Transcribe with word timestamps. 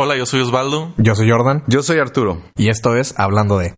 Hola, 0.00 0.16
yo 0.16 0.26
soy 0.26 0.42
Osvaldo. 0.42 0.92
Yo 0.96 1.16
soy 1.16 1.28
Jordan. 1.28 1.64
Yo 1.66 1.82
soy 1.82 1.98
Arturo. 1.98 2.40
Y 2.56 2.68
esto 2.68 2.94
es 2.94 3.18
Hablando 3.18 3.58
de. 3.58 3.74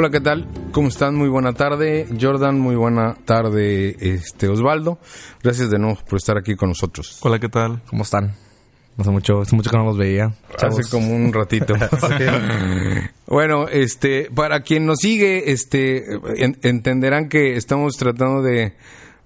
Hola, 0.00 0.10
¿qué 0.10 0.20
tal? 0.20 0.46
¿Cómo 0.70 0.86
están? 0.86 1.16
Muy 1.16 1.28
buena 1.28 1.54
tarde. 1.54 2.06
Jordan, 2.20 2.56
muy 2.56 2.76
buena 2.76 3.16
tarde, 3.24 3.96
este 3.98 4.46
Osvaldo. 4.46 5.00
Gracias 5.42 5.70
de 5.70 5.80
nuevo 5.80 5.98
por 6.08 6.18
estar 6.18 6.38
aquí 6.38 6.54
con 6.54 6.68
nosotros. 6.68 7.18
Hola, 7.22 7.40
¿qué 7.40 7.48
tal? 7.48 7.82
¿Cómo 7.90 8.04
están? 8.04 8.32
Hace 8.96 9.10
mucho, 9.10 9.40
hace 9.40 9.56
mucho 9.56 9.70
que 9.72 9.76
no 9.76 9.82
los 9.86 9.98
veía. 9.98 10.32
Hace 10.62 10.88
como 10.88 11.12
un 11.12 11.32
ratito. 11.32 11.74
bueno, 13.26 13.66
este, 13.66 14.30
para 14.32 14.60
quien 14.60 14.86
nos 14.86 14.98
sigue, 15.00 15.50
este, 15.50 16.04
en- 16.36 16.60
entenderán 16.62 17.28
que 17.28 17.56
estamos 17.56 17.94
tratando 17.96 18.40
de, 18.40 18.74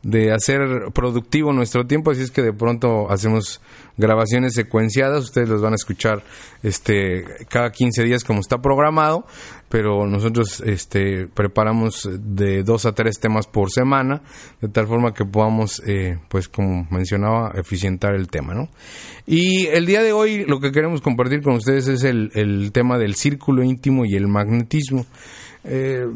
de 0.03 0.33
hacer 0.33 0.61
productivo 0.93 1.53
nuestro 1.53 1.87
tiempo, 1.87 2.11
así 2.11 2.23
es 2.23 2.31
que 2.31 2.43
de 2.43 2.53
pronto 2.53 3.11
hacemos 3.11 3.61
grabaciones 3.97 4.55
secuenciadas, 4.55 5.25
ustedes 5.25 5.49
los 5.49 5.63
van 5.63 5.75
a 5.75 5.77
escuchar 5.77 6.25
este 6.63 7.25
cada 7.49 7.71
15 7.71 8.03
días 8.03 8.25
como 8.25 8.41
está 8.41 8.61
programado, 8.61 9.27
pero 9.69 10.07
nosotros 10.07 10.61
este 10.67 11.29
preparamos 11.29 12.09
de 12.13 12.65
dos 12.65 12.85
a 12.85 12.93
tres 12.93 13.21
temas 13.21 13.47
por 13.47 13.71
semana, 13.71 14.23
de 14.61 14.69
tal 14.69 14.89
forma 14.89 15.15
que 15.15 15.25
podamos 15.25 15.81
eh, 15.87 16.19
pues 16.29 16.49
como 16.49 16.87
mencionaba 16.91 17.53
eficientar 17.55 18.15
el 18.15 18.29
tema, 18.29 18.55
¿no? 18.55 18.69
Y 19.25 19.67
el 19.67 19.87
día 19.87 20.03
de 20.03 20.13
hoy 20.13 20.45
lo 20.47 20.59
que 20.59 20.73
queremos 20.73 21.01
compartir 21.01 21.43
con 21.43 21.55
ustedes 21.55 21.87
es 21.87 22.03
el, 22.03 22.33
el 22.35 22.73
tema 22.73 22.99
del 22.99 23.15
círculo 23.15 23.63
íntimo 23.63 24.05
y 24.05 24.17
el 24.17 24.27
magnetismo. 24.27 25.07
Eh, 25.65 26.07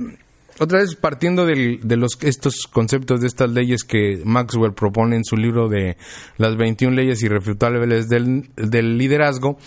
otra 0.58 0.78
vez 0.80 0.94
partiendo 0.96 1.44
del- 1.46 1.80
de 1.82 1.96
los 1.96 2.18
estos 2.22 2.66
conceptos 2.70 3.20
de 3.20 3.26
estas 3.26 3.50
leyes 3.50 3.84
que 3.84 4.20
Maxwell 4.24 4.72
propone 4.72 5.16
en 5.16 5.24
su 5.24 5.36
libro 5.36 5.68
de 5.68 5.96
las 6.38 6.56
21 6.56 6.94
leyes 6.96 7.22
irrefutables 7.22 8.08
del, 8.08 8.48
del 8.56 8.98
liderazgo, 8.98 9.58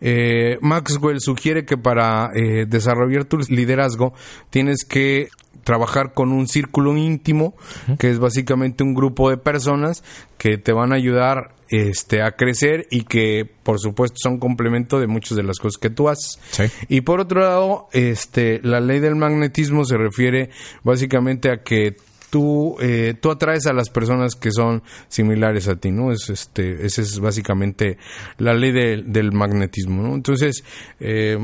eh, 0.00 0.58
Maxwell 0.60 1.20
sugiere 1.20 1.64
que 1.64 1.76
para 1.76 2.30
eh, 2.34 2.66
desarrollar 2.66 3.24
tu 3.24 3.38
liderazgo 3.48 4.12
tienes 4.50 4.84
que 4.84 5.28
trabajar 5.66 6.14
con 6.14 6.30
un 6.30 6.46
círculo 6.46 6.96
íntimo, 6.96 7.54
que 7.98 8.08
es 8.08 8.20
básicamente 8.20 8.84
un 8.84 8.94
grupo 8.94 9.28
de 9.30 9.36
personas 9.36 10.04
que 10.38 10.58
te 10.58 10.72
van 10.72 10.92
a 10.92 10.94
ayudar 10.94 11.56
este, 11.70 12.22
a 12.22 12.30
crecer 12.36 12.86
y 12.88 13.02
que, 13.02 13.44
por 13.64 13.80
supuesto, 13.80 14.14
son 14.22 14.38
complemento 14.38 15.00
de 15.00 15.08
muchas 15.08 15.36
de 15.36 15.42
las 15.42 15.58
cosas 15.58 15.78
que 15.80 15.90
tú 15.90 16.08
haces. 16.08 16.38
Sí. 16.52 16.62
Y 16.88 17.00
por 17.00 17.18
otro 17.20 17.40
lado, 17.40 17.88
este, 17.92 18.60
la 18.62 18.78
ley 18.78 19.00
del 19.00 19.16
magnetismo 19.16 19.84
se 19.84 19.96
refiere 19.96 20.50
básicamente 20.84 21.50
a 21.50 21.64
que 21.64 21.96
tú, 22.30 22.76
eh, 22.80 23.14
tú 23.20 23.32
atraes 23.32 23.66
a 23.66 23.72
las 23.72 23.88
personas 23.90 24.36
que 24.36 24.52
son 24.52 24.84
similares 25.08 25.66
a 25.66 25.74
ti, 25.74 25.90
¿no? 25.90 26.12
Es, 26.12 26.30
este, 26.30 26.86
esa 26.86 27.02
es 27.02 27.18
básicamente 27.18 27.98
la 28.38 28.54
ley 28.54 28.70
de- 28.70 29.02
del 29.04 29.32
magnetismo, 29.32 30.02
¿no? 30.02 30.14
Entonces, 30.14 30.62
eh, 31.00 31.38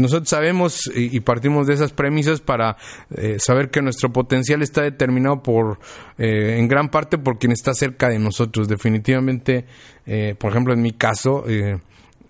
nosotros 0.00 0.28
sabemos 0.28 0.90
y 0.94 1.20
partimos 1.20 1.66
de 1.66 1.74
esas 1.74 1.92
premisas 1.92 2.40
para 2.40 2.76
eh, 3.14 3.38
saber 3.38 3.70
que 3.70 3.82
nuestro 3.82 4.12
potencial 4.12 4.62
está 4.62 4.82
determinado 4.82 5.42
por, 5.42 5.78
eh, 6.18 6.56
en 6.58 6.68
gran 6.68 6.88
parte 6.88 7.18
por 7.18 7.38
quien 7.38 7.52
está 7.52 7.74
cerca 7.74 8.08
de 8.08 8.18
nosotros. 8.18 8.68
Definitivamente, 8.68 9.64
eh, 10.06 10.34
por 10.38 10.50
ejemplo, 10.50 10.72
en 10.72 10.82
mi 10.82 10.92
caso, 10.92 11.44
eh, 11.48 11.78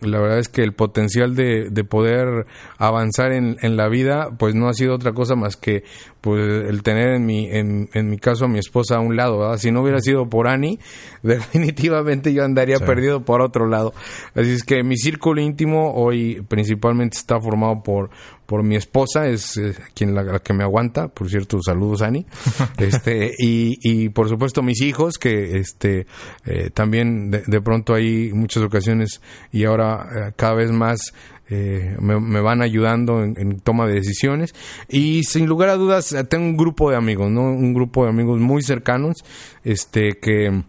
la 0.00 0.18
verdad 0.18 0.38
es 0.38 0.48
que 0.48 0.62
el 0.62 0.72
potencial 0.72 1.34
de, 1.34 1.68
de 1.70 1.84
poder 1.84 2.46
avanzar 2.78 3.32
en, 3.32 3.56
en 3.62 3.76
la 3.76 3.88
vida, 3.88 4.30
pues 4.38 4.54
no 4.54 4.68
ha 4.68 4.74
sido 4.74 4.94
otra 4.94 5.12
cosa 5.12 5.34
más 5.36 5.56
que 5.56 5.84
pues 6.20 6.38
el 6.68 6.83
tener 6.83 7.14
en 7.14 7.24
mi, 7.24 7.46
en, 7.50 7.88
en 7.94 8.10
mi 8.10 8.18
caso 8.18 8.44
a 8.44 8.48
mi 8.48 8.58
esposa 8.58 8.96
a 8.96 9.00
un 9.00 9.16
lado, 9.16 9.39
¿verdad? 9.39 9.56
Si 9.56 9.70
no 9.70 9.80
hubiera 9.83 10.00
sido 10.00 10.28
por 10.28 10.48
Ani, 10.48 10.78
definitivamente 11.22 12.33
yo 12.33 12.44
andaría 12.44 12.77
Sí. 12.78 12.84
perdido 12.84 13.24
por 13.24 13.40
otro 13.42 13.66
lado. 13.66 13.92
Así 14.34 14.50
es 14.52 14.62
que 14.64 14.83
mi 14.83 14.96
círculo 14.96 15.40
íntimo 15.40 15.94
hoy 15.94 16.42
principalmente 16.48 17.16
está 17.16 17.40
formado 17.40 17.83
por, 17.83 18.10
por 18.50 18.64
mi 18.64 18.74
esposa, 18.74 19.28
es 19.28 19.56
eh, 19.58 19.77
quien 19.94 20.12
la, 20.12 20.24
la 20.24 20.40
que 20.40 20.52
me 20.52 20.64
aguanta, 20.64 21.06
por 21.06 21.30
cierto, 21.30 21.61
saludos 21.64 22.02
Ani. 22.02 22.27
este, 22.78 23.30
y, 23.38 23.78
y 23.80 24.08
por 24.08 24.28
supuesto 24.28 24.61
mis 24.61 24.83
hijos, 24.83 25.18
que 25.18 25.58
este 25.58 26.08
eh, 26.44 26.70
también 26.74 27.30
de, 27.30 27.44
de 27.46 27.60
pronto 27.60 27.94
hay 27.94 28.33
muchas 28.33 28.64
ocasiones 28.64 29.20
y 29.52 29.66
ahora 29.66 30.05
eh, 30.05 30.33
cada 30.34 30.55
vez 30.55 30.72
más 30.72 31.14
eh, 31.48 31.94
me, 32.00 32.18
me 32.18 32.40
van 32.40 32.60
ayudando 32.60 33.22
en, 33.22 33.36
en 33.39 33.60
toma 33.60 33.86
de 33.86 33.94
decisiones 33.94 34.52
y 34.89 35.22
sin 35.22 35.46
lugar 35.46 35.68
a 35.68 35.77
dudas 35.77 36.12
eh, 36.12 36.24
tengo 36.24 36.46
un 36.46 36.56
grupo 36.56 36.90
de 36.90 36.96
amigos, 36.96 37.30
¿no? 37.30 37.42
Un 37.42 37.72
grupo 37.72 38.02
de 38.02 38.10
amigos 38.10 38.40
muy 38.40 38.62
cercanos, 38.64 39.18
este 39.62 40.18
que 40.20 40.64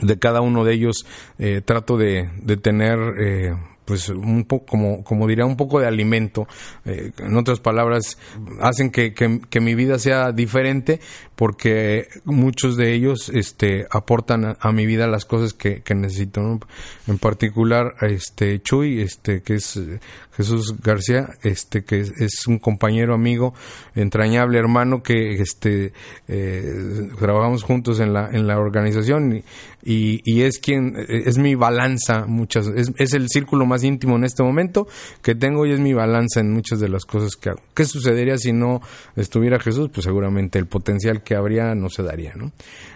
de 0.00 0.18
cada 0.20 0.42
uno 0.42 0.62
de 0.62 0.74
ellos 0.74 1.04
eh, 1.40 1.60
trato 1.60 1.96
de, 1.96 2.30
de 2.40 2.56
tener 2.56 3.00
eh, 3.18 3.56
pues 3.90 4.08
un 4.08 4.44
poco 4.44 4.66
como 4.66 5.02
como 5.02 5.26
diría 5.26 5.44
un 5.44 5.56
poco 5.56 5.80
de 5.80 5.88
alimento. 5.88 6.46
Eh, 6.84 7.10
en 7.18 7.36
otras 7.36 7.58
palabras 7.58 8.18
hacen 8.60 8.92
que, 8.92 9.12
que, 9.12 9.60
mi 9.60 9.74
vida 9.74 9.98
sea 9.98 10.30
diferente 10.30 11.00
porque 11.34 12.06
muchos 12.24 12.76
de 12.76 12.92
ellos 12.92 13.32
este 13.34 13.86
aportan 13.90 14.56
a, 14.60 14.72
mi 14.72 14.86
vida 14.86 15.08
las 15.08 15.24
cosas 15.24 15.54
que, 15.54 15.82
necesito 15.92 16.60
en 17.08 17.18
particular 17.18 17.94
este 18.02 18.62
Chuy 18.62 19.00
este 19.00 19.42
que 19.42 19.54
es 19.54 19.76
eh, 19.76 19.98
Jesús 20.36 20.76
García 20.80 21.30
este 21.42 21.82
que 21.82 21.98
es, 21.98 22.46
un 22.46 22.60
compañero 22.60 23.12
amigo 23.12 23.54
entrañable 23.96 24.56
hermano 24.58 25.02
que 25.02 25.32
este 25.32 25.92
eh, 26.28 27.08
trabajamos 27.18 27.64
juntos 27.64 27.98
en 27.98 28.12
la 28.12 28.30
en 28.30 28.46
la 28.46 28.60
organización 28.60 29.34
y, 29.34 29.44
y, 29.82 30.20
y 30.24 30.42
es 30.42 30.58
quien 30.58 30.94
es 31.08 31.38
mi 31.38 31.54
balanza 31.54 32.26
muchas 32.26 32.66
es, 32.68 32.92
es 32.96 33.14
el 33.14 33.28
círculo 33.28 33.66
más 33.66 33.82
íntimo 33.82 34.16
en 34.16 34.24
este 34.24 34.42
momento 34.42 34.86
que 35.22 35.34
tengo 35.34 35.66
y 35.66 35.72
es 35.72 35.80
mi 35.80 35.92
balanza 35.92 36.40
en 36.40 36.52
muchas 36.52 36.80
de 36.80 36.88
las 36.88 37.04
cosas 37.04 37.36
que 37.36 37.50
hago. 37.50 37.62
Qué 37.74 37.84
sucedería 37.84 38.36
si 38.36 38.52
no 38.52 38.80
estuviera 39.16 39.58
Jesús 39.58 39.90
pues 39.92 40.04
seguramente 40.04 40.58
el 40.58 40.66
potencial 40.66 41.22
que 41.22 41.34
habría 41.34 41.74
no 41.74 41.88
se 41.88 42.02
daría 42.02 42.34
no 42.34 42.52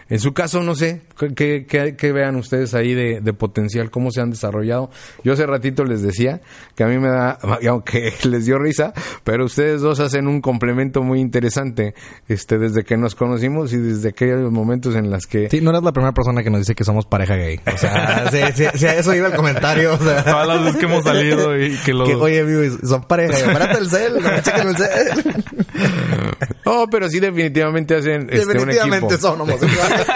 en 0.09 0.19
su 0.19 0.32
caso 0.34 0.62
no 0.62 0.75
sé 0.75 1.03
qué, 1.34 1.66
qué- 1.66 1.97
qué 1.97 2.12
vean 2.12 2.37
ustedes 2.37 2.75
ahí 2.75 2.94
de, 2.94 3.20
de 3.20 3.32
potencial 3.32 3.91
cómo 3.91 4.10
se 4.10 4.20
han 4.20 4.31
desarrollado 4.31 4.91
yo 5.22 5.32
hace 5.32 5.47
ratito 5.47 5.84
les 5.84 6.03
decía 6.03 6.41
que 6.76 6.84
a 6.84 6.87
mí 6.87 6.98
me 6.98 7.09
da 7.09 7.38
aunque 7.69 8.12
les 8.25 8.47
dio 8.47 8.59
risa 8.59 8.92
pero 9.25 9.44
ustedes 9.44 9.81
dos 9.81 10.00
hacen 10.00 10.28
un 10.28 10.41
complemento 10.41 11.03
muy 11.03 11.20
interesante 11.20 11.94
este 12.28 12.59
desde 12.59 12.84
que 12.84 12.97
nos 12.97 13.15
conocimos 13.15 13.72
y 13.72 13.78
desde 13.78 14.10
aquellos 14.10 14.50
momentos 14.53 14.94
en 14.94 15.10
las 15.10 15.26
que 15.26 15.48
Sí, 15.50 15.60
no 15.60 15.70
eres 15.70 15.82
la 15.82 15.92
primera 15.92 16.12
persona 16.12 16.42
que 16.42 16.50
nos 16.50 16.60
dice 16.60 16.75
que 16.75 16.84
somos 16.84 17.06
pareja 17.06 17.36
gay. 17.36 17.60
O 17.72 17.76
sea, 17.78 18.31
sí, 18.54 18.86
a 18.86 18.94
eso 18.94 19.15
iba 19.15 19.28
el 19.28 19.34
comentario. 19.34 19.94
O 19.94 19.98
sea, 19.98 20.25
Todas 20.25 20.47
las 20.48 20.65
veces 20.65 20.76
que 20.81 20.86
hemos 20.86 21.04
salido 21.04 21.56
y 21.59 21.76
que 21.84 21.92
lo... 21.94 22.04
que, 22.04 22.15
oye, 22.15 22.41
amigo, 22.41 22.76
son 22.86 23.03
pareja. 23.04 23.53
El 23.78 23.88
cel, 23.91 24.15
no 24.15 24.31
me 24.31 24.42
chequen 24.42 24.69
el 24.69 24.76
cel. 24.76 25.44
no 26.64 26.86
pero 26.91 27.08
sí 27.08 27.20
definitivamente 27.20 27.97
hacen 27.97 28.28
este, 28.30 28.44
un 28.44 28.50
equipo 28.50 28.64
Definitivamente 28.66 29.19
son 29.19 29.41
homosexuales. 29.41 30.06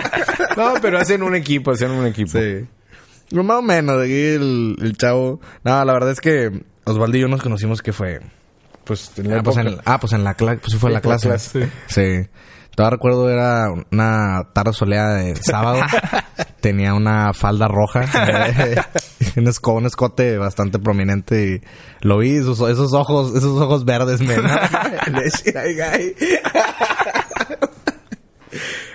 no 0.56 0.74
pero 0.80 0.98
hacen 0.98 1.22
un 1.22 1.34
equipo 1.34 1.70
hacen 1.72 1.90
un 1.90 2.06
equipo 2.06 2.32
Sí. 2.38 2.66
Pues 3.30 3.44
Más 3.44 3.58
o 3.58 3.62
menos, 3.62 4.02
aquí 4.02 4.12
el, 4.26 4.76
el 4.80 4.96
chavo. 4.96 5.38
No, 5.62 5.84
la 5.84 5.92
verdad 5.92 6.12
es 6.12 6.20
que 6.20 6.62
Osvaldo 6.84 7.18
y 7.18 7.20
yo 7.20 7.28
nos 7.28 7.42
conocimos 7.42 7.82
que 7.82 7.92
fue. 7.92 8.20
pues 8.84 9.12
en 9.18 9.28
la 9.28 9.38
Ah, 9.38 9.42
pues 9.42 9.56
en, 9.58 9.78
ah, 9.84 10.00
pues 10.00 10.12
la 10.14 10.34
clase. 10.34 10.58
Pues 10.60 10.72
sí 10.72 10.78
fue 10.78 10.88
en 10.88 10.94
la 10.94 11.00
Sí, 11.00 11.02
clase. 11.02 11.28
clase. 11.28 11.70
Sí. 11.88 12.28
Todavía 12.74 12.96
recuerdo 12.96 13.28
era 13.28 13.66
una 13.92 14.44
tarde 14.54 14.72
soleada 14.72 15.16
de 15.16 15.36
sábado. 15.36 15.80
Tenía 16.62 16.94
una 16.94 17.34
falda 17.34 17.68
roja. 17.68 18.04
un, 19.38 19.46
esco- 19.46 19.76
un 19.76 19.86
escote 19.86 20.38
bastante 20.38 20.78
prominente. 20.78 21.62
Y 22.02 22.06
lo 22.06 22.18
vi, 22.18 22.36
esos, 22.36 22.60
esos 22.68 22.92
ojos, 22.94 23.34
esos 23.36 23.60
ojos 23.60 23.84
verdes 23.84 24.20
me. 24.20 24.36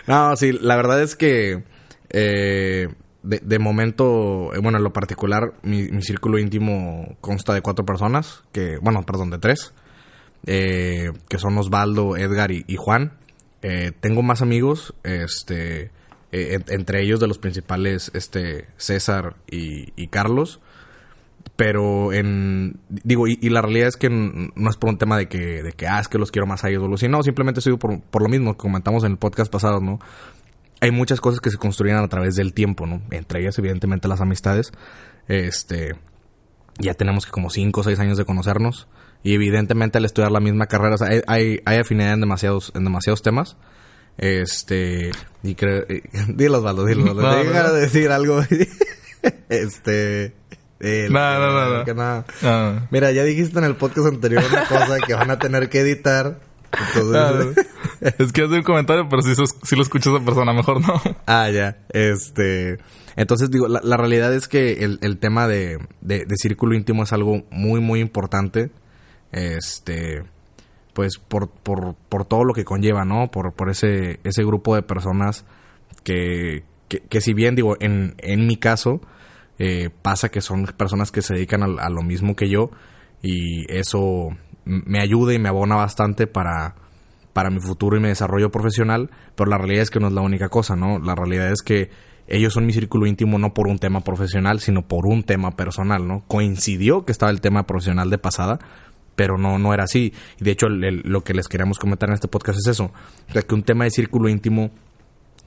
no, 0.07 0.35
sí, 0.35 0.51
la 0.51 0.75
verdad 0.75 1.01
es 1.01 1.15
que 1.15 1.63
eh, 2.09 2.87
de, 3.23 3.39
de 3.39 3.59
momento, 3.59 4.53
eh, 4.53 4.59
bueno, 4.61 4.77
en 4.77 4.83
lo 4.83 4.93
particular, 4.93 5.53
mi, 5.63 5.83
mi 5.89 6.01
círculo 6.03 6.37
íntimo 6.39 7.17
consta 7.21 7.53
de 7.53 7.61
cuatro 7.61 7.85
personas, 7.85 8.43
que, 8.51 8.77
bueno, 8.81 9.03
perdón, 9.03 9.29
de 9.29 9.39
tres, 9.39 9.73
eh, 10.45 11.11
que 11.29 11.37
son 11.39 11.57
Osvaldo, 11.57 12.17
Edgar 12.17 12.51
y, 12.51 12.63
y 12.67 12.75
Juan. 12.75 13.13
Eh, 13.61 13.93
tengo 14.01 14.23
más 14.23 14.41
amigos, 14.41 14.93
este, 15.03 15.91
eh, 16.33 16.55
en- 16.55 16.65
entre 16.67 17.01
ellos 17.01 17.21
de 17.21 17.27
los 17.27 17.37
principales, 17.37 18.11
este, 18.13 18.67
César 18.75 19.37
y, 19.49 20.07
Carlos. 20.07 20.59
Pero 21.55 22.11
en. 22.13 22.79
Digo, 22.89 23.27
y, 23.27 23.37
la 23.49 23.61
realidad 23.61 23.87
es 23.87 23.95
que 23.97 24.09
no 24.09 24.69
es 24.69 24.77
por 24.77 24.89
un 24.89 24.97
tema 24.97 25.17
de 25.17 25.27
que, 25.27 25.61
de 25.63 25.71
que, 25.73 25.87
ah, 25.87 25.99
es 25.99 26.07
que 26.07 26.17
los 26.17 26.31
quiero 26.31 26.47
más 26.47 26.63
a 26.63 26.69
ellos 26.69 26.83
o 26.83 26.93
así. 26.93 27.07
No, 27.07 27.21
simplemente 27.23 27.61
sido 27.61 27.77
por, 27.77 28.01
por 28.01 28.21
lo 28.23 28.29
mismo 28.29 28.53
que 28.53 28.57
comentamos 28.59 29.03
en 29.03 29.11
el 29.11 29.17
podcast 29.17 29.51
pasado, 29.51 29.79
¿no? 29.79 29.99
hay 30.83 30.91
muchas 30.91 31.21
cosas 31.21 31.39
que 31.39 31.49
se 31.49 31.57
construyen 31.57 31.95
a 31.95 32.05
través 32.09 32.35
del 32.35 32.53
tiempo, 32.53 32.85
¿no? 32.85 33.01
Entre 33.09 33.39
ellas, 33.39 33.57
evidentemente, 33.57 34.09
las 34.09 34.19
amistades. 34.19 34.73
Este, 35.29 35.95
ya 36.77 36.93
tenemos 36.93 37.25
que 37.25 37.31
como 37.31 37.49
5 37.49 37.79
o 37.79 37.83
6 37.85 37.97
años 37.99 38.17
de 38.17 38.25
conocernos. 38.25 38.89
Y 39.23 39.33
evidentemente 39.33 39.97
al 39.97 40.03
estudiar 40.03 40.31
la 40.33 40.41
misma 40.41 40.65
carrera, 40.67 40.97
hay, 41.07 41.21
hay, 41.27 41.59
hay 41.63 41.77
afinidad 41.77 42.11
en 42.11 42.19
demasiados, 42.19 42.73
en 42.75 42.83
demasiados 42.83 43.21
temas. 43.21 43.55
Este, 44.17 45.11
y 45.41 45.55
creo, 45.55 45.83
eh, 45.89 46.03
dilo 46.29 46.59
Osvaldo, 46.59 46.85
dilo 46.85 47.11
Osvaldo. 47.11 47.43
No, 47.43 47.51
Te 47.51 47.57
no, 47.57 47.63
no. 47.63 47.73
decir 47.73 48.11
algo. 48.11 48.41
este, 49.49 50.33
el- 50.79 51.11
No, 51.13 51.39
no, 51.39 51.51
no, 51.51 51.77
no. 51.79 51.85
que 51.85 51.93
nada. 51.93 52.25
Ah. 52.43 52.87
Mira, 52.91 53.11
ya 53.11 53.23
dijiste 53.23 53.57
en 53.59 53.65
el 53.65 53.75
podcast 53.75 54.07
anterior 54.07 54.43
una 54.49 54.65
cosa 54.65 54.97
que 55.05 55.13
van 55.13 55.31
a 55.31 55.39
tener 55.39 55.69
que 55.69 55.79
editar. 55.79 56.39
Entonces, 56.95 57.65
es 58.17 58.31
que 58.33 58.41
hace 58.43 58.55
un 58.55 58.63
comentario, 58.63 59.07
pero 59.07 59.21
si, 59.21 59.35
sos- 59.35 59.55
si 59.63 59.75
lo 59.75 59.83
escucha 59.83 60.09
esa 60.09 60.25
persona, 60.25 60.53
mejor 60.53 60.81
no. 60.81 60.99
Ah, 61.27 61.49
ya. 61.51 61.77
Este. 61.89 62.79
Entonces, 63.15 63.51
digo, 63.51 63.67
la, 63.67 63.79
la 63.83 63.95
realidad 63.95 64.33
es 64.33 64.47
que 64.47 64.83
el, 64.83 64.97
el 65.03 65.19
tema 65.19 65.47
de, 65.47 65.77
de, 66.01 66.25
de 66.25 66.35
círculo 66.35 66.73
íntimo 66.75 67.03
es 67.03 67.13
algo 67.13 67.43
muy, 67.51 67.79
muy 67.79 67.99
importante. 67.99 68.71
Este. 69.31 70.23
Pues 70.93 71.17
por, 71.17 71.49
por, 71.49 71.95
por 72.09 72.25
todo 72.25 72.43
lo 72.43 72.53
que 72.53 72.65
conlleva, 72.65 73.03
¿no? 73.03 73.31
Por, 73.31 73.53
por 73.53 73.69
ese, 73.69 74.19
ese 74.23 74.43
grupo 74.43 74.75
de 74.75 74.83
personas 74.83 75.45
que, 76.03 76.63
que, 76.87 76.99
que 76.99 77.21
si 77.21 77.33
bien, 77.33 77.55
digo, 77.55 77.75
en, 77.79 78.15
en 78.19 78.45
mi 78.45 78.57
caso, 78.57 79.01
eh, 79.59 79.89
pasa 80.01 80.29
que 80.29 80.41
son 80.41 80.65
personas 80.77 81.11
que 81.11 81.21
se 81.21 81.33
dedican 81.33 81.63
a, 81.63 81.83
a 81.83 81.89
lo 81.89 82.03
mismo 82.03 82.35
que 82.35 82.49
yo 82.49 82.69
y 83.21 83.71
eso 83.71 84.29
me 84.65 84.99
ayuda 84.99 85.33
y 85.33 85.39
me 85.39 85.49
abona 85.49 85.75
bastante 85.75 86.27
para, 86.27 86.75
para 87.33 87.49
mi 87.49 87.59
futuro 87.59 87.97
y 87.97 87.99
mi 87.99 88.09
desarrollo 88.09 88.51
profesional, 88.51 89.09
pero 89.35 89.49
la 89.49 89.57
realidad 89.57 89.83
es 89.83 89.89
que 89.89 89.99
no 89.99 90.07
es 90.07 90.13
la 90.13 90.21
única 90.21 90.49
cosa, 90.49 90.75
¿no? 90.75 90.99
La 90.99 91.15
realidad 91.15 91.51
es 91.51 91.61
que 91.61 91.89
ellos 92.27 92.53
son 92.53 92.65
mi 92.65 92.73
círculo 92.73 93.05
íntimo 93.05 93.37
no 93.37 93.53
por 93.53 93.67
un 93.67 93.79
tema 93.79 94.01
profesional, 94.01 94.59
sino 94.59 94.87
por 94.87 95.05
un 95.05 95.23
tema 95.23 95.51
personal, 95.51 96.07
¿no? 96.07 96.23
Coincidió 96.27 97.05
que 97.05 97.11
estaba 97.11 97.31
el 97.31 97.41
tema 97.41 97.63
profesional 97.63 98.09
de 98.09 98.17
pasada, 98.17 98.59
pero 99.15 99.37
no, 99.37 99.59
no 99.59 99.73
era 99.73 99.83
así. 99.83 100.13
Y 100.39 100.43
de 100.43 100.51
hecho, 100.51 100.67
lo 100.69 101.23
que 101.23 101.33
les 101.33 101.47
queríamos 101.47 101.79
comentar 101.79 102.09
en 102.09 102.15
este 102.15 102.27
podcast 102.27 102.59
es 102.59 102.67
eso, 102.67 102.91
o 103.29 103.31
sea, 103.31 103.41
que 103.41 103.55
un 103.55 103.63
tema 103.63 103.85
de 103.85 103.91
círculo 103.91 104.29
íntimo 104.29 104.71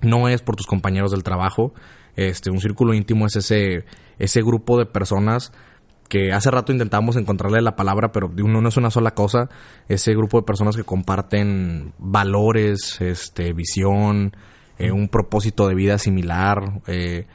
no 0.01 0.29
es 0.29 0.43
por 0.43 0.57
tus 0.57 0.67
compañeros 0.67 1.11
del 1.11 1.23
trabajo. 1.23 1.73
Este, 2.17 2.51
un 2.51 2.61
círculo 2.61 2.95
íntimo 2.95 3.27
es 3.27 3.37
ese, 3.37 3.85
ese 4.19 4.43
grupo 4.43 4.79
de 4.79 4.87
personas 4.87 5.53
que 6.09 6.33
hace 6.33 6.51
rato 6.51 6.73
intentamos 6.73 7.17
encontrarle 7.17 7.61
la 7.61 7.77
palabra, 7.77 8.13
pero 8.13 8.31
uno 8.39 8.61
no 8.61 8.69
es 8.69 8.77
una 8.77 8.91
sola 8.91 9.13
cosa. 9.13 9.49
Ese 9.89 10.15
grupo 10.15 10.39
de 10.39 10.47
personas 10.47 10.77
que 10.77 10.85
comparten 10.85 11.93
valores, 11.99 13.01
este, 13.01 13.53
visión, 13.53 14.37
eh, 14.79 14.93
un 14.93 15.09
propósito 15.09 15.67
de 15.69 15.75
vida 15.75 15.99
similar, 15.99 16.83
eh, 16.87 17.27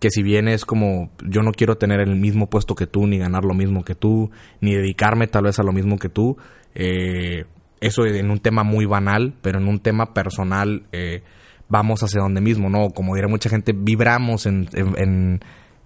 que 0.00 0.10
si 0.10 0.22
bien 0.22 0.48
es 0.48 0.64
como 0.64 1.10
yo 1.28 1.42
no 1.42 1.52
quiero 1.52 1.76
tener 1.76 2.00
el 2.00 2.16
mismo 2.16 2.48
puesto 2.48 2.74
que 2.74 2.86
tú, 2.86 3.06
ni 3.06 3.18
ganar 3.18 3.44
lo 3.44 3.54
mismo 3.54 3.84
que 3.84 3.94
tú, 3.94 4.30
ni 4.60 4.74
dedicarme 4.74 5.26
tal 5.26 5.44
vez 5.44 5.58
a 5.58 5.62
lo 5.62 5.72
mismo 5.72 5.98
que 5.98 6.08
tú, 6.08 6.36
eh, 6.74 7.44
eso 7.80 8.04
en 8.06 8.30
un 8.30 8.38
tema 8.40 8.62
muy 8.64 8.86
banal, 8.86 9.34
pero 9.42 9.58
en 9.58 9.68
un 9.68 9.78
tema 9.80 10.12
personal 10.14 10.84
eh, 10.92 11.22
vamos 11.68 12.02
hacia 12.02 12.20
donde 12.20 12.40
mismo, 12.40 12.68
¿no? 12.68 12.88
Como 12.90 13.14
dirá 13.14 13.28
mucha 13.28 13.48
gente, 13.50 13.72
vibramos 13.76 14.46
en, 14.46 14.68
en, 14.72 14.94
en- 14.98 15.40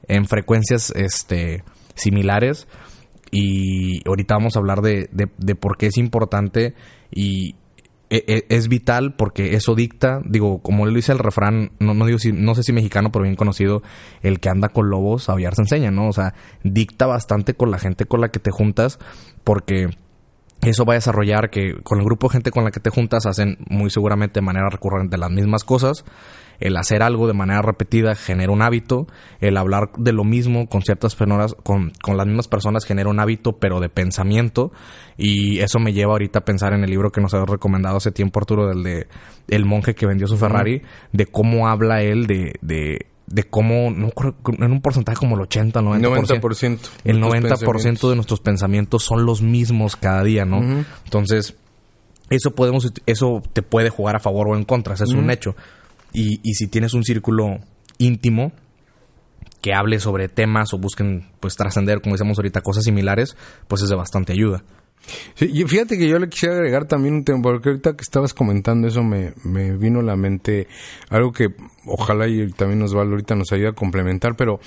en 0.06 0.26
frecuencias 0.26 0.93
este, 0.94 1.64
similares 1.94 2.69
y 3.31 4.06
ahorita 4.06 4.34
vamos 4.34 4.55
a 4.55 4.58
hablar 4.58 4.81
de, 4.82 5.08
de, 5.12 5.28
de 5.38 5.55
por 5.55 5.76
qué 5.76 5.87
es 5.87 5.96
importante 5.96 6.75
y 7.10 7.56
es 8.10 8.68
vital 8.68 9.14
porque 9.14 9.54
eso 9.54 9.74
dicta, 9.74 10.20
digo, 10.24 10.60
como 10.62 10.86
le 10.86 10.94
dice 10.94 11.12
el 11.12 11.18
refrán, 11.18 11.72
no, 11.78 11.94
no 11.94 12.06
digo 12.06 12.18
si, 12.18 12.32
no 12.32 12.54
sé 12.54 12.62
si 12.62 12.72
mexicano, 12.72 13.10
pero 13.10 13.24
bien 13.24 13.36
conocido, 13.36 13.82
el 14.22 14.40
que 14.40 14.48
anda 14.48 14.68
con 14.68 14.90
lobos, 14.90 15.28
aullar 15.28 15.54
se 15.54 15.62
enseña, 15.62 15.90
¿no? 15.90 16.08
O 16.08 16.12
sea, 16.12 16.34
dicta 16.62 17.06
bastante 17.06 17.54
con 17.54 17.70
la 17.70 17.78
gente 17.78 18.04
con 18.04 18.20
la 18.20 18.28
que 18.28 18.38
te 18.40 18.50
juntas, 18.50 18.98
porque 19.42 19.88
eso 20.62 20.84
va 20.84 20.94
a 20.94 20.96
desarrollar 20.96 21.50
que 21.50 21.74
con 21.82 21.98
el 21.98 22.04
grupo 22.04 22.28
de 22.28 22.34
gente 22.34 22.50
con 22.50 22.64
la 22.64 22.70
que 22.70 22.80
te 22.80 22.90
juntas 22.90 23.26
hacen 23.26 23.58
muy 23.68 23.90
seguramente 23.90 24.40
de 24.40 24.46
manera 24.46 24.68
recurrente 24.70 25.18
las 25.18 25.30
mismas 25.30 25.64
cosas. 25.64 26.04
El 26.60 26.76
hacer 26.76 27.02
algo 27.02 27.26
de 27.26 27.34
manera 27.34 27.62
repetida 27.62 28.14
genera 28.14 28.52
un 28.52 28.62
hábito. 28.62 29.06
El 29.40 29.56
hablar 29.56 29.90
de 29.96 30.12
lo 30.12 30.24
mismo 30.24 30.68
con 30.68 30.82
ciertas 30.82 31.14
personas, 31.14 31.54
con, 31.62 31.92
con 32.02 32.16
las 32.16 32.26
mismas 32.26 32.48
personas 32.48 32.84
genera 32.84 33.10
un 33.10 33.20
hábito, 33.20 33.58
pero 33.58 33.80
de 33.80 33.88
pensamiento. 33.88 34.72
Y 35.16 35.60
eso 35.60 35.78
me 35.78 35.92
lleva 35.92 36.12
ahorita 36.12 36.40
a 36.40 36.44
pensar 36.44 36.72
en 36.72 36.84
el 36.84 36.90
libro 36.90 37.12
que 37.12 37.20
nos 37.20 37.34
había 37.34 37.46
recomendado 37.46 37.96
hace 37.96 38.12
tiempo 38.12 38.40
Arturo, 38.40 38.68
del 38.68 38.82
de 38.82 39.06
El 39.48 39.64
monje 39.64 39.94
que 39.94 40.06
vendió 40.06 40.26
su 40.26 40.36
Ferrari, 40.36 40.82
de 41.12 41.26
cómo 41.26 41.68
habla 41.68 42.02
él 42.02 42.26
de, 42.26 42.54
de, 42.60 43.06
de 43.26 43.44
cómo, 43.44 43.90
no 43.90 44.10
creo, 44.10 44.34
en 44.58 44.72
un 44.72 44.80
porcentaje 44.80 45.18
como 45.18 45.36
el 45.36 45.42
80, 45.42 45.80
90%. 45.80 46.00
90%. 46.40 46.78
El 47.04 47.20
de 47.20 47.50
tus 47.50 47.62
90% 47.62 48.10
de 48.10 48.14
nuestros 48.16 48.40
pensamientos 48.40 49.02
son 49.04 49.24
los 49.24 49.42
mismos 49.42 49.96
cada 49.96 50.22
día, 50.22 50.44
¿no? 50.44 50.84
Entonces, 51.04 51.56
eso 52.30 52.52
podemos, 52.52 52.92
eso 53.06 53.42
te 53.52 53.62
puede 53.62 53.90
jugar 53.90 54.16
a 54.16 54.20
favor 54.20 54.48
o 54.48 54.56
en 54.56 54.64
contra, 54.64 54.94
eso 54.94 55.04
es 55.04 55.12
un 55.12 55.30
hecho. 55.30 55.54
Y, 56.14 56.55
si 56.55 56.69
tienes 56.69 56.94
un 56.94 57.02
círculo 57.02 57.58
íntimo 57.99 58.52
que 59.61 59.75
hable 59.75 59.99
sobre 59.99 60.28
temas 60.28 60.72
o 60.72 60.78
busquen 60.78 61.26
pues 61.40 61.56
trascender, 61.56 62.00
como 62.00 62.14
decíamos 62.14 62.38
ahorita, 62.38 62.61
cosas 62.61 62.84
similares, 62.84 63.37
pues 63.66 63.82
es 63.82 63.88
de 63.88 63.96
bastante 63.96 64.32
ayuda. 64.32 64.62
Y 65.40 65.64
fíjate 65.64 65.99
que 65.99 66.08
yo 66.08 66.19
le 66.19 66.28
quisiera 66.28 66.55
agregar 66.55 66.87
también 66.87 67.14
un 67.14 67.25
tema, 67.25 67.43
porque 67.43 67.70
ahorita 67.70 67.96
que 67.96 68.02
estabas 68.02 68.32
comentando 68.32 68.87
eso 68.87 69.02
me, 69.02 69.32
vino 69.76 70.00
a 70.00 70.02
la 70.05 70.16
mente 70.16 70.69
algo 71.11 71.32
que 71.32 71.49
ojalá 71.84 72.28
y 72.28 72.49
también 72.52 72.78
nos 72.78 72.96
va 72.96 73.02
ahorita 73.02 73.34
nos 73.34 73.52
ayuda 73.52 73.70
a 73.70 73.75
complementar, 73.75 74.37
pero 74.37 74.60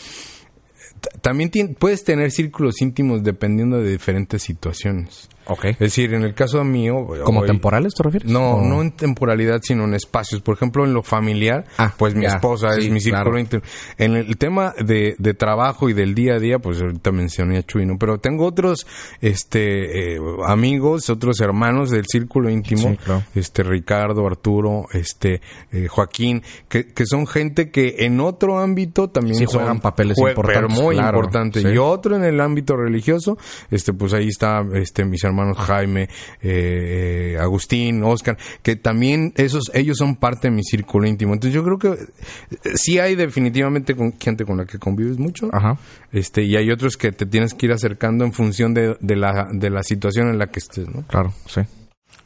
también 1.22 1.50
puedes 1.80 2.04
tener 2.04 2.32
círculos 2.32 2.82
íntimos 2.82 3.24
dependiendo 3.24 3.80
de 3.80 3.92
diferentes 3.92 4.44
situaciones. 4.44 5.30
Ok. 5.50 5.66
Es 5.66 5.80
decir, 5.80 6.14
en 6.14 6.24
el 6.24 6.34
caso 6.34 6.64
mío... 6.64 7.08
¿Como 7.24 7.44
temporales 7.44 7.94
te 7.94 8.04
refieres? 8.04 8.30
No, 8.32 8.56
¿O- 8.56 8.62
no 8.62 8.82
en 8.82 8.92
temporalidad, 8.92 9.62
sino 9.64 9.86
en 9.86 9.94
espacios. 9.94 10.42
Por 10.42 10.56
ejemplo, 10.56 10.84
en 10.86 10.94
lo 10.94 11.04
familiar, 11.04 11.66
Ah, 11.78 11.94
pues 11.98 12.16
mi 12.16 12.24
ya, 12.24 12.30
esposa 12.30 12.74
sí, 12.74 12.82
es 12.88 12.90
mi 12.92 13.00
círculo 13.00 13.24
claro. 13.24 13.40
íntimo. 13.40 13.62
En 13.98 14.16
el 14.16 14.38
tema 14.38 14.74
de, 14.78 15.16
de 15.20 15.34
trabajo 15.34 15.90
y 15.90 15.94
del 15.94 16.14
día 16.16 16.36
a 16.36 16.40
día, 16.40 16.60
pues 16.60 16.82
ahorita 16.82 17.12
mencioné 17.12 17.58
a 17.60 17.64
Chuy, 17.64 17.86
¿no? 17.86 17.98
Pero 17.98 18.18
tengo 18.20 18.46
otros 18.46 18.86
este 19.22 20.16
eh, 20.16 20.20
amigos, 20.46 21.10
otros 21.10 21.40
hermanos 21.42 21.90
del 21.90 22.06
círculo 22.08 22.50
íntimo, 22.50 22.90
Sí, 22.92 22.98
claro. 22.98 23.24
este 23.36 23.64
Ricardo, 23.64 24.26
Arturo, 24.26 24.86
este 24.94 25.42
eh, 25.72 25.88
Joaquín, 25.88 26.44
que, 26.70 26.88
que 26.88 27.06
son 27.06 27.28
gente 27.28 27.70
que 27.72 27.96
en 28.00 28.20
otro 28.20 28.60
ámbito 28.60 29.10
también 29.10 29.36
Sí, 29.36 29.46
son- 29.46 29.62
juegan 29.62 29.80
papeles 29.80 30.18
jue- 30.18 30.30
importantes, 30.30 30.70
pero 30.74 30.84
muy 30.84 30.96
claro, 30.96 31.18
importantes. 31.20 31.64
Y 31.64 31.78
otro 31.78 32.16
en 32.16 32.24
el 32.24 32.40
ámbito 32.42 32.76
religioso, 32.76 33.38
este 33.72 33.94
pues 33.94 34.14
ahí 34.14 34.28
está 34.28 34.64
este 34.74 35.06
mis 35.06 35.24
hermanos 35.24 35.37
Jaime, 35.56 36.04
eh, 36.04 36.10
eh, 36.42 37.38
Agustín, 37.40 38.04
Oscar, 38.04 38.38
que 38.62 38.76
también 38.76 39.34
esos 39.36 39.72
ellos 39.74 39.98
son 39.98 40.16
parte 40.16 40.50
de 40.50 40.56
mi 40.56 40.64
círculo 40.64 41.08
íntimo. 41.08 41.34
Entonces 41.34 41.54
yo 41.54 41.64
creo 41.64 41.78
que 41.80 41.90
eh, 41.90 42.58
sí 42.76 43.00
hay 43.00 43.16
definitivamente 43.16 43.96
con, 43.96 44.14
gente 44.20 44.46
con 44.46 44.58
la 44.58 44.66
que 44.66 44.80
convives 44.80 45.18
mucho. 45.18 45.50
Ajá. 45.54 45.78
Este, 46.12 46.44
y 46.44 46.56
hay 46.56 46.72
otros 46.72 46.98
que 46.98 47.12
te 47.12 47.26
tienes 47.26 47.54
que 47.54 47.68
ir 47.68 47.72
acercando 47.72 48.26
en 48.26 48.34
función 48.34 48.74
de, 48.74 48.98
de 49.00 49.16
la, 49.16 49.48
de 49.52 49.70
la 49.70 49.84
situación 49.84 50.30
en 50.30 50.38
la 50.38 50.48
que 50.48 50.60
estés, 50.60 50.88
¿no? 50.90 51.04
Claro, 51.08 51.34
sí. 51.46 51.62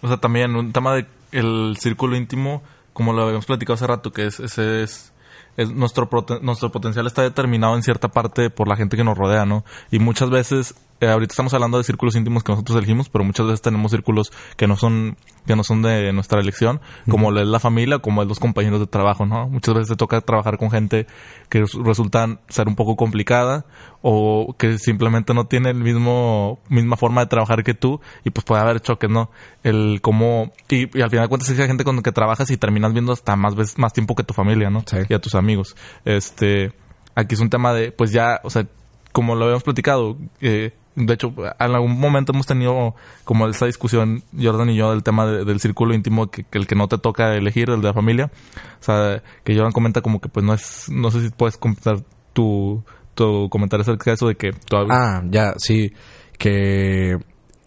O 0.01 0.07
sea, 0.07 0.17
también 0.17 0.55
un 0.55 0.71
tema 0.71 0.95
de 0.95 1.05
el 1.31 1.77
círculo 1.79 2.15
íntimo, 2.17 2.61
como 2.93 3.13
lo 3.13 3.23
habíamos 3.23 3.45
platicado 3.45 3.75
hace 3.75 3.87
rato, 3.87 4.11
que 4.11 4.25
es, 4.25 4.39
ese 4.39 4.83
es, 4.83 5.13
es 5.57 5.71
nuestro, 5.71 6.09
prote- 6.09 6.41
nuestro 6.41 6.71
potencial 6.71 7.07
está 7.07 7.21
determinado 7.21 7.75
en 7.75 7.83
cierta 7.83 8.09
parte 8.09 8.49
por 8.49 8.67
la 8.67 8.75
gente 8.75 8.97
que 8.97 9.03
nos 9.03 9.17
rodea, 9.17 9.45
¿no? 9.45 9.63
Y 9.91 9.99
muchas 9.99 10.29
veces, 10.29 10.75
eh, 11.01 11.07
ahorita 11.09 11.33
estamos 11.33 11.53
hablando 11.53 11.77
de 11.77 11.83
círculos 11.83 12.15
íntimos 12.15 12.43
que 12.43 12.51
nosotros 12.53 12.77
elegimos, 12.77 13.09
pero 13.09 13.25
muchas 13.25 13.45
veces 13.45 13.61
tenemos 13.61 13.91
círculos 13.91 14.31
que 14.55 14.67
no 14.67 14.77
son, 14.77 15.17
que 15.45 15.55
no 15.55 15.63
son 15.63 15.81
de 15.81 16.13
nuestra 16.13 16.39
elección, 16.39 16.79
como 17.09 17.31
lo 17.31 17.41
es 17.41 17.47
la 17.47 17.59
familia, 17.59 17.99
como 17.99 18.21
es 18.21 18.27
los 18.27 18.39
compañeros 18.39 18.79
de 18.79 18.87
trabajo, 18.87 19.25
¿no? 19.25 19.49
Muchas 19.49 19.73
veces 19.75 19.89
te 19.89 19.95
toca 19.95 20.21
trabajar 20.21 20.57
con 20.57 20.71
gente 20.71 21.07
que 21.49 21.59
res- 21.61 21.73
resultan 21.83 22.39
ser 22.47 22.67
un 22.67 22.75
poco 22.75 22.95
complicada 22.95 23.65
o 24.01 24.55
que 24.57 24.77
simplemente 24.77 25.33
no 25.33 25.45
tiene 25.45 25.71
el 25.71 25.77
mismo 25.77 26.59
misma 26.69 26.95
forma 26.97 27.21
de 27.21 27.27
trabajar 27.27 27.63
que 27.63 27.73
tú 27.73 27.99
y 28.23 28.29
pues 28.29 28.45
puede 28.45 28.61
haber 28.61 28.79
choques, 28.79 29.09
¿no? 29.09 29.29
El 29.63 29.99
cómo 30.01 30.51
y, 30.69 30.97
y 30.97 31.01
al 31.01 31.09
final 31.09 31.25
de 31.25 31.29
cuentas 31.29 31.49
es 31.49 31.55
que 31.55 31.63
hay 31.63 31.67
gente 31.67 31.83
con 31.83 31.95
la 31.97 32.01
que 32.01 32.11
trabajas 32.11 32.49
y 32.51 32.57
terminas 32.57 32.93
viendo 32.93 33.11
hasta 33.11 33.35
más 33.35 33.55
veces 33.55 33.77
más 33.77 33.93
tiempo 33.93 34.15
que 34.15 34.23
tu 34.23 34.33
familia, 34.33 34.69
¿no? 34.69 34.83
Sí. 34.85 34.97
Y 35.09 35.13
a 35.13 35.19
tus 35.19 35.35
amigos. 35.35 35.75
Este, 36.05 36.73
aquí 37.15 37.35
es 37.35 37.41
un 37.41 37.49
tema 37.49 37.73
de 37.73 37.91
pues 37.91 38.11
ya, 38.11 38.39
o 38.43 38.49
sea, 38.49 38.65
como 39.11 39.35
lo 39.35 39.43
habíamos 39.45 39.63
platicado, 39.63 40.17
eh, 40.39 40.73
de 40.95 41.13
hecho, 41.13 41.33
en 41.37 41.71
algún 41.75 41.99
momento 41.99 42.33
hemos 42.33 42.45
tenido 42.45 42.95
como 43.23 43.47
esa 43.47 43.65
discusión, 43.65 44.23
Jordan 44.39 44.69
y 44.69 44.75
yo, 44.75 44.91
del 44.91 45.03
tema 45.03 45.25
de- 45.25 45.45
del 45.45 45.59
círculo 45.59 45.93
íntimo, 45.93 46.29
que, 46.29 46.43
que 46.43 46.57
el 46.57 46.67
que 46.67 46.75
no 46.75 46.87
te 46.87 46.97
toca 46.97 47.35
elegir, 47.35 47.69
el 47.69 47.81
de 47.81 47.87
la 47.87 47.93
familia. 47.93 48.31
O 48.79 48.83
sea, 48.83 49.21
que 49.43 49.55
Jordan 49.55 49.71
comenta 49.71 50.01
como 50.01 50.19
que 50.19 50.29
pues 50.29 50.45
no 50.45 50.53
es, 50.53 50.89
no 50.89 51.09
sé 51.11 51.21
si 51.21 51.29
puedes 51.29 51.57
comentar 51.57 51.97
tu, 52.33 52.83
tu 53.13 53.49
comentario 53.49 53.81
acerca 53.83 54.11
de 54.11 54.15
eso 54.15 54.27
de 54.27 54.35
que 54.35 54.51
todavía... 54.53 54.93
Ah, 54.95 55.23
ya, 55.29 55.53
sí. 55.57 55.93
Que 56.37 57.11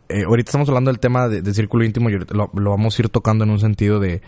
eh, 0.08 0.24
ahorita 0.26 0.50
estamos 0.50 0.68
hablando 0.68 0.90
del 0.90 1.00
tema 1.00 1.28
de, 1.28 1.40
de 1.42 1.54
círculo 1.54 1.84
íntimo 1.84 2.10
y 2.10 2.14
ahorita 2.14 2.34
lo, 2.34 2.50
lo 2.54 2.70
vamos 2.70 2.98
a 2.98 3.02
ir 3.02 3.08
tocando 3.08 3.44
en 3.44 3.50
un 3.50 3.58
sentido 3.60 4.00
de, 4.00 4.20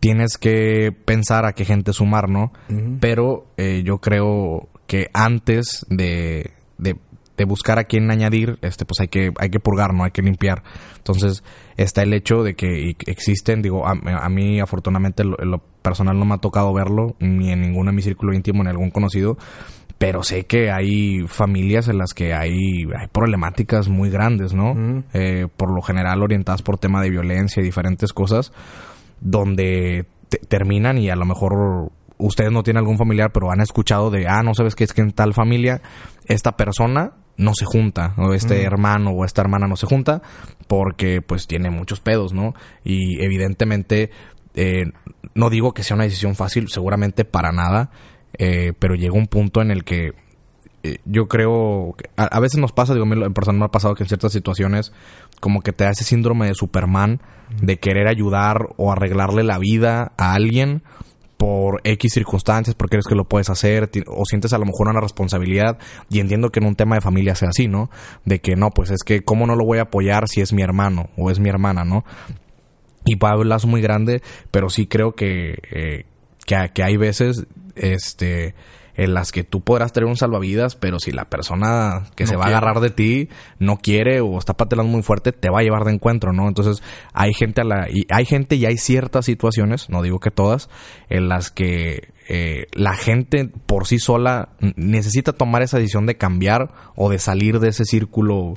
tienes 0.00 0.38
que 0.38 0.92
pensar 1.04 1.44
a 1.44 1.52
qué 1.52 1.64
gente 1.64 1.92
sumar, 1.92 2.28
¿no? 2.28 2.52
Pero 3.00 3.46
eh, 3.56 3.82
yo 3.84 3.98
creo 3.98 4.68
que 4.86 5.08
antes 5.14 5.86
de, 5.88 6.50
de, 6.78 6.96
de 7.36 7.44
buscar 7.44 7.78
a 7.78 7.84
quién 7.84 8.10
añadir, 8.10 8.58
este, 8.62 8.84
pues 8.84 9.00
hay 9.00 9.08
que, 9.08 9.32
hay 9.38 9.50
que 9.50 9.60
purgar, 9.60 9.92
¿no? 9.92 10.04
Hay 10.04 10.10
que 10.10 10.22
limpiar. 10.22 10.62
Entonces, 10.96 11.42
está 11.76 12.02
el 12.02 12.12
hecho 12.12 12.42
de 12.42 12.54
que 12.54 12.96
existen, 13.06 13.62
digo, 13.62 13.86
a, 13.86 13.92
a 13.92 14.28
mí 14.28 14.60
afortunadamente 14.60 15.24
lo, 15.24 15.36
lo, 15.36 15.62
personal 15.82 16.18
no 16.18 16.24
me 16.24 16.34
ha 16.34 16.38
tocado 16.38 16.72
verlo, 16.72 17.14
ni 17.18 17.50
en 17.50 17.60
ninguno 17.60 17.90
de 17.90 17.96
mi 17.96 18.02
círculo 18.02 18.32
íntimo, 18.32 18.64
ni 18.64 18.70
algún 18.70 18.90
conocido, 18.90 19.36
pero 19.98 20.22
sé 20.22 20.46
que 20.46 20.70
hay 20.70 21.26
familias 21.28 21.88
en 21.88 21.98
las 21.98 22.14
que 22.14 22.34
hay, 22.34 22.84
hay 22.98 23.06
problemáticas 23.12 23.88
muy 23.88 24.10
grandes, 24.10 24.54
¿no? 24.54 25.04
eh, 25.12 25.46
por 25.56 25.70
lo 25.74 25.82
general 25.82 26.22
orientadas 26.22 26.62
por 26.62 26.78
tema 26.78 27.02
de 27.02 27.10
violencia 27.10 27.60
y 27.60 27.64
diferentes 27.64 28.12
cosas, 28.12 28.52
donde 29.20 30.06
terminan 30.48 30.98
y 30.98 31.10
a 31.10 31.16
lo 31.16 31.26
mejor 31.26 31.92
ustedes 32.18 32.50
no 32.50 32.62
tienen 32.62 32.78
algún 32.78 32.98
familiar, 32.98 33.30
pero 33.32 33.50
han 33.50 33.60
escuchado 33.60 34.10
de, 34.10 34.26
ah, 34.26 34.42
no 34.42 34.54
sabes 34.54 34.74
qué 34.74 34.84
es 34.84 34.92
que 34.92 35.02
en 35.02 35.12
tal 35.12 35.34
familia 35.34 35.82
esta 36.26 36.52
persona 36.56 37.12
no 37.36 37.54
se 37.54 37.64
junta, 37.64 38.14
o 38.16 38.32
este 38.32 38.62
hermano 38.62 39.10
o 39.10 39.24
esta 39.24 39.42
hermana 39.42 39.66
no 39.66 39.76
se 39.76 39.86
junta, 39.86 40.22
porque 40.66 41.22
pues 41.22 41.46
tiene 41.46 41.70
muchos 41.70 42.00
pedos, 42.00 42.32
¿no? 42.32 42.54
Y 42.84 43.22
evidentemente, 43.22 44.10
eh, 44.54 44.84
no 45.34 45.50
digo 45.50 45.72
que 45.72 45.82
sea 45.82 45.96
una 45.96 46.04
decisión 46.04 46.34
fácil, 46.34 46.68
seguramente 46.68 47.24
para 47.24 47.52
nada, 47.52 47.90
eh, 48.38 48.72
pero 48.78 48.94
llega 48.94 49.14
un 49.14 49.26
punto 49.26 49.62
en 49.62 49.70
el 49.70 49.84
que 49.84 50.12
eh, 50.82 50.98
yo 51.04 51.28
creo 51.28 51.94
que 51.96 52.10
a, 52.16 52.24
a, 52.24 52.40
veces 52.40 52.60
nos 52.60 52.72
pasa, 52.72 52.94
digo, 52.94 53.06
en 53.06 53.32
persona 53.32 53.58
me 53.58 53.64
ha 53.64 53.70
pasado 53.70 53.94
que 53.94 54.02
en 54.02 54.08
ciertas 54.08 54.32
situaciones 54.32 54.92
como 55.40 55.62
que 55.62 55.72
te 55.72 55.84
da 55.84 55.90
ese 55.90 56.04
síndrome 56.04 56.46
de 56.46 56.54
Superman 56.54 57.20
de 57.62 57.78
querer 57.78 58.06
ayudar 58.06 58.68
o 58.76 58.92
arreglarle 58.92 59.44
la 59.44 59.58
vida 59.58 60.12
a 60.18 60.34
alguien 60.34 60.82
por 61.44 61.82
X 61.84 62.14
circunstancias, 62.14 62.74
porque 62.74 62.92
crees 62.92 63.06
que 63.06 63.14
lo 63.14 63.28
puedes 63.28 63.50
hacer, 63.50 63.90
o 64.06 64.24
sientes 64.24 64.54
a 64.54 64.58
lo 64.58 64.64
mejor 64.64 64.88
una 64.88 65.02
responsabilidad, 65.02 65.76
y 66.08 66.20
entiendo 66.20 66.48
que 66.48 66.60
en 66.60 66.64
un 66.64 66.74
tema 66.74 66.94
de 66.94 67.02
familia 67.02 67.34
sea 67.34 67.50
así, 67.50 67.68
¿no? 67.68 67.90
De 68.24 68.40
que 68.40 68.56
no, 68.56 68.70
pues 68.70 68.90
es 68.90 69.02
que, 69.04 69.20
¿cómo 69.20 69.46
no 69.46 69.54
lo 69.54 69.66
voy 69.66 69.76
a 69.76 69.82
apoyar 69.82 70.26
si 70.26 70.40
es 70.40 70.54
mi 70.54 70.62
hermano 70.62 71.10
o 71.18 71.30
es 71.30 71.40
mi 71.40 71.50
hermana, 71.50 71.84
¿no? 71.84 72.02
Y 73.04 73.16
va 73.16 73.36
un 73.36 73.50
lazo 73.50 73.66
muy 73.66 73.82
grande, 73.82 74.22
pero 74.50 74.70
sí 74.70 74.86
creo 74.86 75.12
que, 75.12 75.58
eh, 75.70 76.06
que, 76.46 76.70
que 76.72 76.82
hay 76.82 76.96
veces, 76.96 77.44
este, 77.76 78.54
en 78.96 79.14
las 79.14 79.32
que 79.32 79.44
tú 79.44 79.60
podrás 79.60 79.92
tener 79.92 80.08
un 80.08 80.16
salvavidas, 80.16 80.76
pero 80.76 81.00
si 81.00 81.10
la 81.10 81.24
persona 81.24 82.04
que 82.14 82.24
no 82.24 82.30
se 82.30 82.36
va 82.36 82.44
quiere. 82.44 82.54
a 82.54 82.58
agarrar 82.58 82.80
de 82.80 82.90
ti 82.90 83.28
no 83.58 83.78
quiere 83.78 84.20
o 84.20 84.38
está 84.38 84.54
patelando 84.54 84.92
muy 84.92 85.02
fuerte, 85.02 85.32
te 85.32 85.50
va 85.50 85.60
a 85.60 85.62
llevar 85.62 85.84
de 85.84 85.92
encuentro, 85.92 86.32
¿no? 86.32 86.46
Entonces, 86.46 86.82
hay 87.12 87.34
gente 87.34 87.60
a 87.60 87.64
la 87.64 87.88
y 87.90 88.06
hay 88.10 88.24
gente 88.24 88.56
y 88.56 88.66
hay 88.66 88.76
ciertas 88.76 89.24
situaciones, 89.24 89.90
no 89.90 90.02
digo 90.02 90.20
que 90.20 90.30
todas, 90.30 90.70
en 91.08 91.28
las 91.28 91.50
que 91.50 92.12
eh, 92.28 92.66
la 92.72 92.94
gente 92.94 93.50
por 93.66 93.86
sí 93.86 93.98
sola 93.98 94.50
necesita 94.76 95.32
tomar 95.32 95.62
esa 95.62 95.78
decisión 95.78 96.06
de 96.06 96.16
cambiar 96.16 96.70
o 96.96 97.10
de 97.10 97.18
salir 97.18 97.60
de 97.60 97.68
ese 97.68 97.84
círculo 97.84 98.54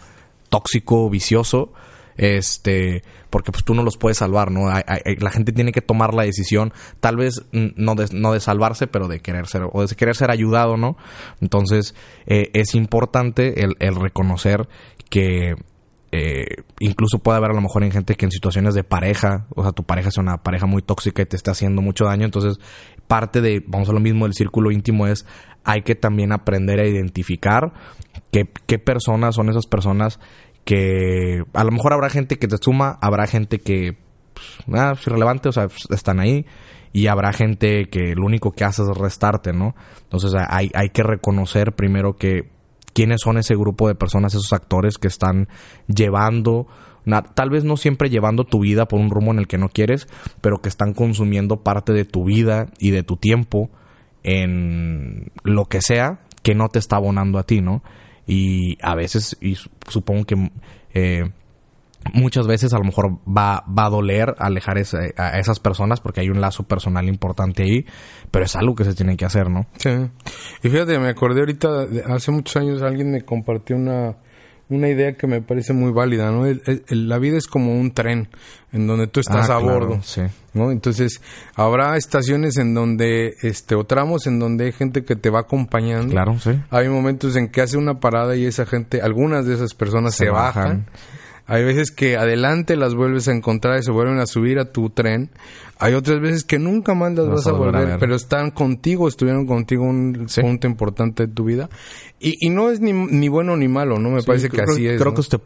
tóxico, 0.49 1.09
vicioso, 1.09 1.73
este 2.15 3.03
porque 3.29 3.51
pues 3.51 3.63
tú 3.63 3.73
no 3.73 3.83
los 3.83 3.97
puedes 3.97 4.17
salvar 4.17 4.51
no 4.51 4.69
la 4.69 5.31
gente 5.31 5.51
tiene 5.51 5.71
que 5.71 5.81
tomar 5.81 6.13
la 6.13 6.23
decisión 6.23 6.73
tal 6.99 7.17
vez 7.17 7.45
no 7.51 7.95
de, 7.95 8.07
no 8.13 8.33
de 8.33 8.39
salvarse 8.39 8.87
pero 8.87 9.07
de 9.07 9.19
querer 9.19 9.47
ser 9.47 9.63
o 9.71 9.85
de 9.85 9.95
querer 9.95 10.15
ser 10.15 10.31
ayudado 10.31 10.77
no 10.77 10.97
entonces 11.41 11.95
eh, 12.25 12.49
es 12.53 12.75
importante 12.75 13.63
el, 13.63 13.95
reconocer 13.95 14.67
que 15.09 15.55
eh, 16.11 16.45
incluso 16.79 17.19
puede 17.19 17.37
haber 17.37 17.51
a 17.51 17.53
lo 17.53 17.61
mejor 17.61 17.83
en 17.83 17.91
gente 17.91 18.15
que 18.15 18.25
en 18.25 18.31
situaciones 18.31 18.73
de 18.73 18.83
pareja, 18.83 19.47
o 19.55 19.63
sea, 19.63 19.71
tu 19.71 19.83
pareja 19.83 20.09
es 20.09 20.17
una 20.17 20.41
pareja 20.41 20.65
muy 20.65 20.81
tóxica 20.81 21.21
y 21.21 21.25
te 21.25 21.35
está 21.35 21.51
haciendo 21.51 21.81
mucho 21.81 22.05
daño, 22.05 22.25
entonces 22.25 22.59
parte 23.07 23.41
de, 23.41 23.63
vamos 23.65 23.89
a 23.89 23.93
lo 23.93 23.99
mismo, 23.99 24.25
del 24.25 24.33
círculo 24.33 24.71
íntimo 24.71 25.07
es, 25.07 25.25
hay 25.63 25.81
que 25.81 25.95
también 25.95 26.31
aprender 26.31 26.79
a 26.79 26.87
identificar 26.87 27.73
qué 28.31 28.79
personas 28.79 29.35
son 29.35 29.49
esas 29.49 29.65
personas 29.65 30.19
que 30.67 31.45
a 31.53 31.63
lo 31.63 31.71
mejor 31.71 31.93
habrá 31.93 32.09
gente 32.09 32.37
que 32.37 32.49
te 32.49 32.57
suma, 32.57 32.99
habrá 33.01 33.25
gente 33.25 33.59
que 33.59 33.95
pues, 34.33 34.77
ah, 34.77 34.91
es 34.91 35.07
irrelevante, 35.07 35.47
o 35.47 35.53
sea, 35.53 35.69
pues, 35.69 35.87
están 35.91 36.19
ahí, 36.19 36.45
y 36.91 37.07
habrá 37.07 37.31
gente 37.31 37.85
que 37.85 38.15
lo 38.15 38.25
único 38.25 38.51
que 38.51 38.65
hace 38.65 38.81
es 38.81 38.89
restarte, 38.89 39.53
¿no? 39.53 39.75
Entonces 40.03 40.33
hay, 40.35 40.69
hay 40.73 40.89
que 40.89 41.03
reconocer 41.03 41.71
primero 41.71 42.17
que 42.17 42.49
quiénes 42.93 43.21
son 43.21 43.37
ese 43.37 43.55
grupo 43.55 43.87
de 43.87 43.95
personas, 43.95 44.33
esos 44.33 44.51
actores 44.51 44.97
que 44.97 45.07
están 45.07 45.47
llevando, 45.87 46.67
tal 47.33 47.49
vez 47.49 47.63
no 47.63 47.77
siempre 47.77 48.09
llevando 48.09 48.43
tu 48.43 48.59
vida 48.59 48.89
por 48.89 48.99
un 48.99 49.09
rumbo 49.09 49.31
en 49.31 49.39
el 49.39 49.47
que 49.47 49.57
no 49.57 49.69
quieres, 49.69 50.09
pero 50.41 50.57
que 50.57 50.67
están 50.67 50.93
consumiendo 50.93 51.63
parte 51.63 51.93
de 51.93 52.03
tu 52.03 52.25
vida 52.25 52.67
y 52.77 52.91
de 52.91 53.03
tu 53.03 53.15
tiempo 53.15 53.69
en 54.23 55.31
lo 55.43 55.63
que 55.63 55.81
sea 55.81 56.19
que 56.43 56.55
no 56.55 56.67
te 56.67 56.79
está 56.79 56.97
abonando 56.97 57.39
a 57.39 57.43
ti, 57.43 57.61
¿no? 57.61 57.83
Y 58.27 58.77
a 58.81 58.93
veces, 58.93 59.37
y 59.41 59.55
supongo 59.87 60.25
que 60.25 60.51
eh, 60.93 61.31
muchas 62.13 62.47
veces 62.47 62.73
a 62.73 62.77
lo 62.77 62.83
mejor 62.83 63.19
va, 63.25 63.63
va 63.67 63.85
a 63.85 63.89
doler 63.89 64.35
alejar 64.37 64.77
ese, 64.77 65.13
a 65.17 65.39
esas 65.39 65.59
personas 65.59 66.01
porque 66.01 66.21
hay 66.21 66.29
un 66.29 66.41
lazo 66.41 66.63
personal 66.63 67.07
importante 67.07 67.63
ahí, 67.63 67.85
pero 68.31 68.45
es 68.45 68.55
algo 68.55 68.75
que 68.75 68.83
se 68.83 68.93
tiene 68.93 69.17
que 69.17 69.25
hacer, 69.25 69.49
¿no? 69.49 69.67
Sí. 69.77 69.89
Y 70.63 70.69
fíjate, 70.69 70.99
me 70.99 71.09
acordé 71.09 71.39
ahorita, 71.39 71.87
hace 72.07 72.31
muchos 72.31 72.57
años 72.57 72.81
alguien 72.81 73.11
me 73.11 73.21
compartió 73.21 73.75
una, 73.75 74.17
una 74.69 74.89
idea 74.89 75.13
que 75.13 75.27
me 75.27 75.41
parece 75.41 75.73
muy 75.73 75.91
válida, 75.91 76.29
¿no? 76.31 76.45
El, 76.45 76.61
el, 76.65 77.07
la 77.07 77.19
vida 77.19 77.37
es 77.37 77.47
como 77.47 77.79
un 77.79 77.91
tren 77.91 78.27
en 78.73 78.85
donde 78.85 79.07
tú 79.07 79.21
estás 79.21 79.49
ah, 79.49 79.57
a 79.57 79.59
claro, 79.61 79.79
bordo, 79.79 79.99
sí. 80.03 80.21
¿no? 80.53 80.71
Entonces, 80.71 81.21
habrá 81.55 81.95
estaciones 81.95 82.57
en 82.57 82.73
donde, 82.73 83.35
este, 83.41 83.75
o 83.75 83.85
tramos 83.85 84.27
en 84.27 84.39
donde 84.39 84.65
hay 84.65 84.71
gente 84.73 85.05
que 85.05 85.15
te 85.15 85.29
va 85.29 85.41
acompañando. 85.41 86.11
Claro, 86.11 86.37
sí. 86.39 86.51
Hay 86.69 86.89
momentos 86.89 87.35
en 87.37 87.47
que 87.47 87.61
hace 87.61 87.77
una 87.77 87.99
parada 87.99 88.35
y 88.35 88.45
esa 88.45 88.65
gente, 88.65 89.01
algunas 89.01 89.45
de 89.45 89.55
esas 89.55 89.73
personas 89.73 90.15
se, 90.15 90.25
se 90.25 90.29
bajan. 90.31 90.63
bajan. 90.63 90.85
Hay 91.47 91.63
veces 91.63 91.91
que 91.91 92.17
adelante 92.17 92.75
las 92.75 92.93
vuelves 92.93 93.29
a 93.29 93.31
encontrar 93.31 93.79
y 93.79 93.83
se 93.83 93.91
vuelven 93.91 94.19
a 94.19 94.27
subir 94.27 94.59
a 94.59 94.71
tu 94.71 94.89
tren. 94.89 95.31
Hay 95.79 95.93
otras 95.93 96.19
veces 96.19 96.43
que 96.43 96.59
nunca 96.59 96.93
más 96.93 97.13
las 97.13 97.27
vas, 97.27 97.35
vas 97.35 97.47
a 97.47 97.51
volver, 97.53 97.91
a 97.91 97.97
pero 97.99 98.15
están 98.15 98.51
contigo, 98.51 99.07
estuvieron 99.07 99.45
contigo 99.45 99.85
un 99.85 100.27
sí. 100.27 100.41
punto 100.41 100.67
importante 100.67 101.27
de 101.27 101.33
tu 101.33 101.45
vida. 101.45 101.69
Y, 102.19 102.35
y 102.45 102.49
no 102.49 102.69
es 102.69 102.81
ni, 102.81 102.91
ni, 102.91 103.29
bueno 103.29 103.55
ni 103.55 103.69
malo, 103.69 103.97
¿no? 103.97 104.09
Me 104.09 104.21
sí, 104.21 104.27
parece 104.27 104.49
que 104.49 104.57
creo, 104.57 104.73
así 104.73 104.87
es. 104.87 104.99
Creo 104.99 105.11
¿no? 105.11 105.15
que 105.15 105.21
usted 105.21 105.39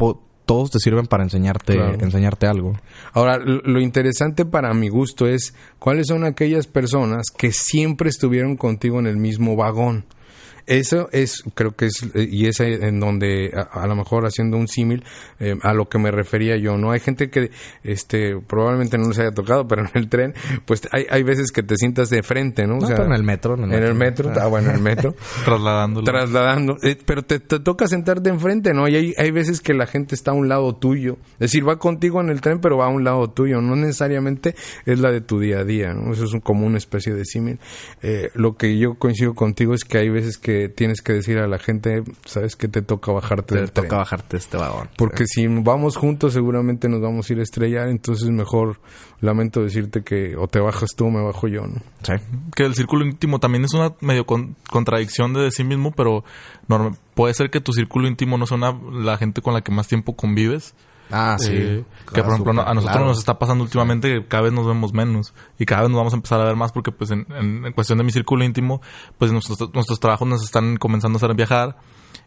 todos 0.45 0.71
te 0.71 0.79
sirven 0.79 1.05
para 1.05 1.23
enseñarte, 1.23 1.75
claro. 1.75 1.97
enseñarte 2.01 2.47
algo. 2.47 2.79
Ahora, 3.13 3.37
lo 3.37 3.79
interesante 3.79 4.43
para 4.43 4.73
mi 4.73 4.89
gusto 4.89 5.27
es 5.27 5.53
cuáles 5.77 6.07
son 6.07 6.23
aquellas 6.23 6.65
personas 6.65 7.27
que 7.29 7.51
siempre 7.51 8.09
estuvieron 8.09 8.57
contigo 8.57 8.99
en 8.99 9.05
el 9.05 9.17
mismo 9.17 9.55
vagón. 9.55 10.05
Eso 10.65 11.09
es, 11.11 11.43
creo 11.53 11.71
que 11.75 11.85
es, 11.85 12.07
y 12.15 12.47
es 12.47 12.59
en 12.59 12.99
donde, 12.99 13.51
a, 13.55 13.83
a 13.83 13.87
lo 13.87 13.95
mejor 13.95 14.25
haciendo 14.25 14.57
un 14.57 14.67
símil, 14.67 15.03
eh, 15.39 15.55
a 15.61 15.73
lo 15.73 15.89
que 15.89 15.97
me 15.97 16.11
refería 16.11 16.57
yo, 16.57 16.77
¿no? 16.77 16.91
Hay 16.91 16.99
gente 16.99 17.29
que, 17.29 17.51
este, 17.83 18.37
probablemente 18.47 18.97
no 18.97 19.07
les 19.07 19.19
haya 19.19 19.31
tocado, 19.31 19.67
pero 19.67 19.83
en 19.83 19.89
el 19.93 20.09
tren, 20.09 20.33
pues 20.65 20.81
hay, 20.91 21.05
hay 21.09 21.23
veces 21.23 21.51
que 21.51 21.63
te 21.63 21.75
sientas 21.75 22.09
de 22.09 22.23
frente, 22.23 22.67
¿no? 22.67 22.77
O 22.77 22.81
no, 22.81 22.87
sea, 22.87 22.97
en 22.97 23.13
el 23.13 23.23
metro. 23.23 23.55
En 23.55 23.63
el 23.63 23.69
metro, 23.69 23.85
en 23.85 23.91
el 23.91 23.95
metro 23.95 24.31
ah. 24.41 24.47
bueno, 24.47 24.69
en 24.69 24.75
el 24.75 24.81
metro. 24.81 25.15
Trasladándolo. 25.45 26.05
Trasladando. 26.05 26.77
Eh, 26.83 26.97
pero 27.05 27.23
te, 27.23 27.39
te, 27.39 27.59
toca 27.59 27.87
sentarte 27.87 28.29
enfrente, 28.29 28.73
¿no? 28.73 28.87
Y 28.87 28.95
hay, 28.95 29.13
hay 29.17 29.31
veces 29.31 29.61
que 29.61 29.73
la 29.73 29.87
gente 29.87 30.15
está 30.15 30.31
a 30.31 30.33
un 30.33 30.47
lado 30.47 30.75
tuyo. 30.75 31.17
Es 31.33 31.51
decir, 31.51 31.67
va 31.67 31.77
contigo 31.77 32.21
en 32.21 32.29
el 32.29 32.41
tren, 32.41 32.59
pero 32.59 32.77
va 32.77 32.85
a 32.85 32.89
un 32.89 33.03
lado 33.03 33.29
tuyo. 33.29 33.61
No 33.61 33.75
necesariamente 33.75 34.55
es 34.85 34.99
la 34.99 35.11
de 35.11 35.21
tu 35.21 35.39
día 35.39 35.59
a 35.59 35.63
día, 35.63 35.93
¿no? 35.93 36.13
Eso 36.13 36.25
es 36.25 36.33
un, 36.33 36.39
como 36.39 36.65
una 36.65 36.77
especie 36.77 37.13
de 37.13 37.25
símil. 37.25 37.59
Eh, 38.01 38.29
lo 38.35 38.55
que 38.55 38.77
yo 38.77 38.95
coincido 38.95 39.33
contigo 39.33 39.73
es 39.73 39.83
que 39.83 39.97
hay 39.97 40.09
veces 40.09 40.37
que 40.37 40.50
tienes 40.69 41.01
que 41.01 41.13
decir 41.13 41.37
a 41.39 41.47
la 41.47 41.59
gente, 41.59 42.03
sabes 42.25 42.55
que 42.55 42.67
te 42.67 42.81
toca 42.81 43.11
bajarte 43.11 43.55
te 43.55 43.59
del 43.59 43.71
toca 43.71 43.87
tren. 43.87 43.99
bajarte 43.99 44.37
este 44.37 44.57
vagón. 44.57 44.89
Porque 44.97 45.25
sí. 45.27 45.41
si 45.41 45.47
vamos 45.47 45.97
juntos 45.97 46.33
seguramente 46.33 46.89
nos 46.89 47.01
vamos 47.01 47.29
a 47.29 47.33
ir 47.33 47.39
a 47.39 47.43
estrellar, 47.43 47.89
entonces 47.89 48.29
mejor 48.29 48.79
lamento 49.19 49.61
decirte 49.61 50.03
que 50.03 50.35
o 50.35 50.47
te 50.47 50.59
bajas 50.59 50.91
tú 50.95 51.05
o 51.05 51.11
me 51.11 51.21
bajo 51.21 51.47
yo, 51.47 51.61
¿no? 51.67 51.81
Sí. 52.03 52.13
Que 52.55 52.63
el 52.63 52.75
círculo 52.75 53.05
íntimo 53.05 53.39
también 53.39 53.65
es 53.65 53.73
una 53.73 53.93
medio 54.01 54.25
con, 54.25 54.55
contradicción 54.69 55.33
de 55.33 55.51
sí 55.51 55.63
mismo, 55.63 55.91
pero 55.91 56.23
normal, 56.67 56.97
puede 57.13 57.33
ser 57.33 57.49
que 57.49 57.61
tu 57.61 57.73
círculo 57.73 58.07
íntimo 58.07 58.37
no 58.37 58.45
sea 58.45 58.57
una, 58.57 58.79
la 58.91 59.17
gente 59.17 59.41
con 59.41 59.53
la 59.53 59.61
que 59.61 59.71
más 59.71 59.87
tiempo 59.87 60.15
convives. 60.15 60.73
Ah, 61.11 61.37
sí. 61.39 61.51
Eh, 61.53 61.83
claro, 62.05 62.13
que 62.13 62.23
por 62.23 62.33
ejemplo 62.33 62.53
super, 62.53 62.67
a 62.67 62.73
nosotros 62.73 62.95
claro. 62.97 63.07
nos 63.07 63.19
está 63.19 63.39
pasando 63.39 63.63
últimamente 63.63 64.09
que 64.09 64.27
cada 64.27 64.43
vez 64.43 64.53
nos 64.53 64.65
vemos 64.65 64.93
menos 64.93 65.33
y 65.59 65.65
cada 65.65 65.81
vez 65.81 65.89
nos 65.89 65.97
vamos 65.97 66.13
a 66.13 66.15
empezar 66.17 66.41
a 66.41 66.45
ver 66.45 66.55
más 66.55 66.71
porque 66.71 66.91
pues 66.91 67.11
en, 67.11 67.25
en, 67.29 67.65
en 67.65 67.73
cuestión 67.73 67.97
de 67.97 68.03
mi 68.03 68.11
círculo 68.11 68.43
íntimo 68.43 68.81
pues 69.17 69.31
nuestros, 69.31 69.73
nuestros 69.73 69.99
trabajos 69.99 70.27
nos 70.27 70.43
están 70.43 70.77
comenzando 70.77 71.17
a 71.17 71.19
hacer 71.19 71.35
viajar 71.35 71.77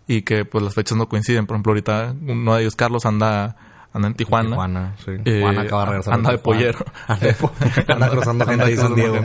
y 0.07 0.23
que 0.23 0.45
pues 0.45 0.62
las 0.62 0.75
fechas 0.75 0.97
no 0.99 1.09
coinciden. 1.09 1.47
Por 1.47 1.57
ejemplo 1.57 1.73
ahorita 1.73 2.14
uno 2.21 2.55
de 2.55 2.62
ellos, 2.62 2.76
Carlos, 2.76 3.07
anda 3.07 3.57
anda 3.93 4.09
en 4.09 4.14
Tijuana. 4.14 4.50
Tijuana, 4.50 4.97
sí. 5.05 5.12
Eh, 5.25 5.41
Juan 5.41 5.59
acaba 5.59 5.85
de 5.85 5.91
regresar. 5.91 6.14
Anda 6.14 6.31
de 6.33 6.38
pollero. 6.38 6.85
anda 7.88 8.11
cruzando 8.11 8.45
gente 8.45 8.64
ahí 8.64 8.76
San 8.76 8.95
Diego. 8.95 9.25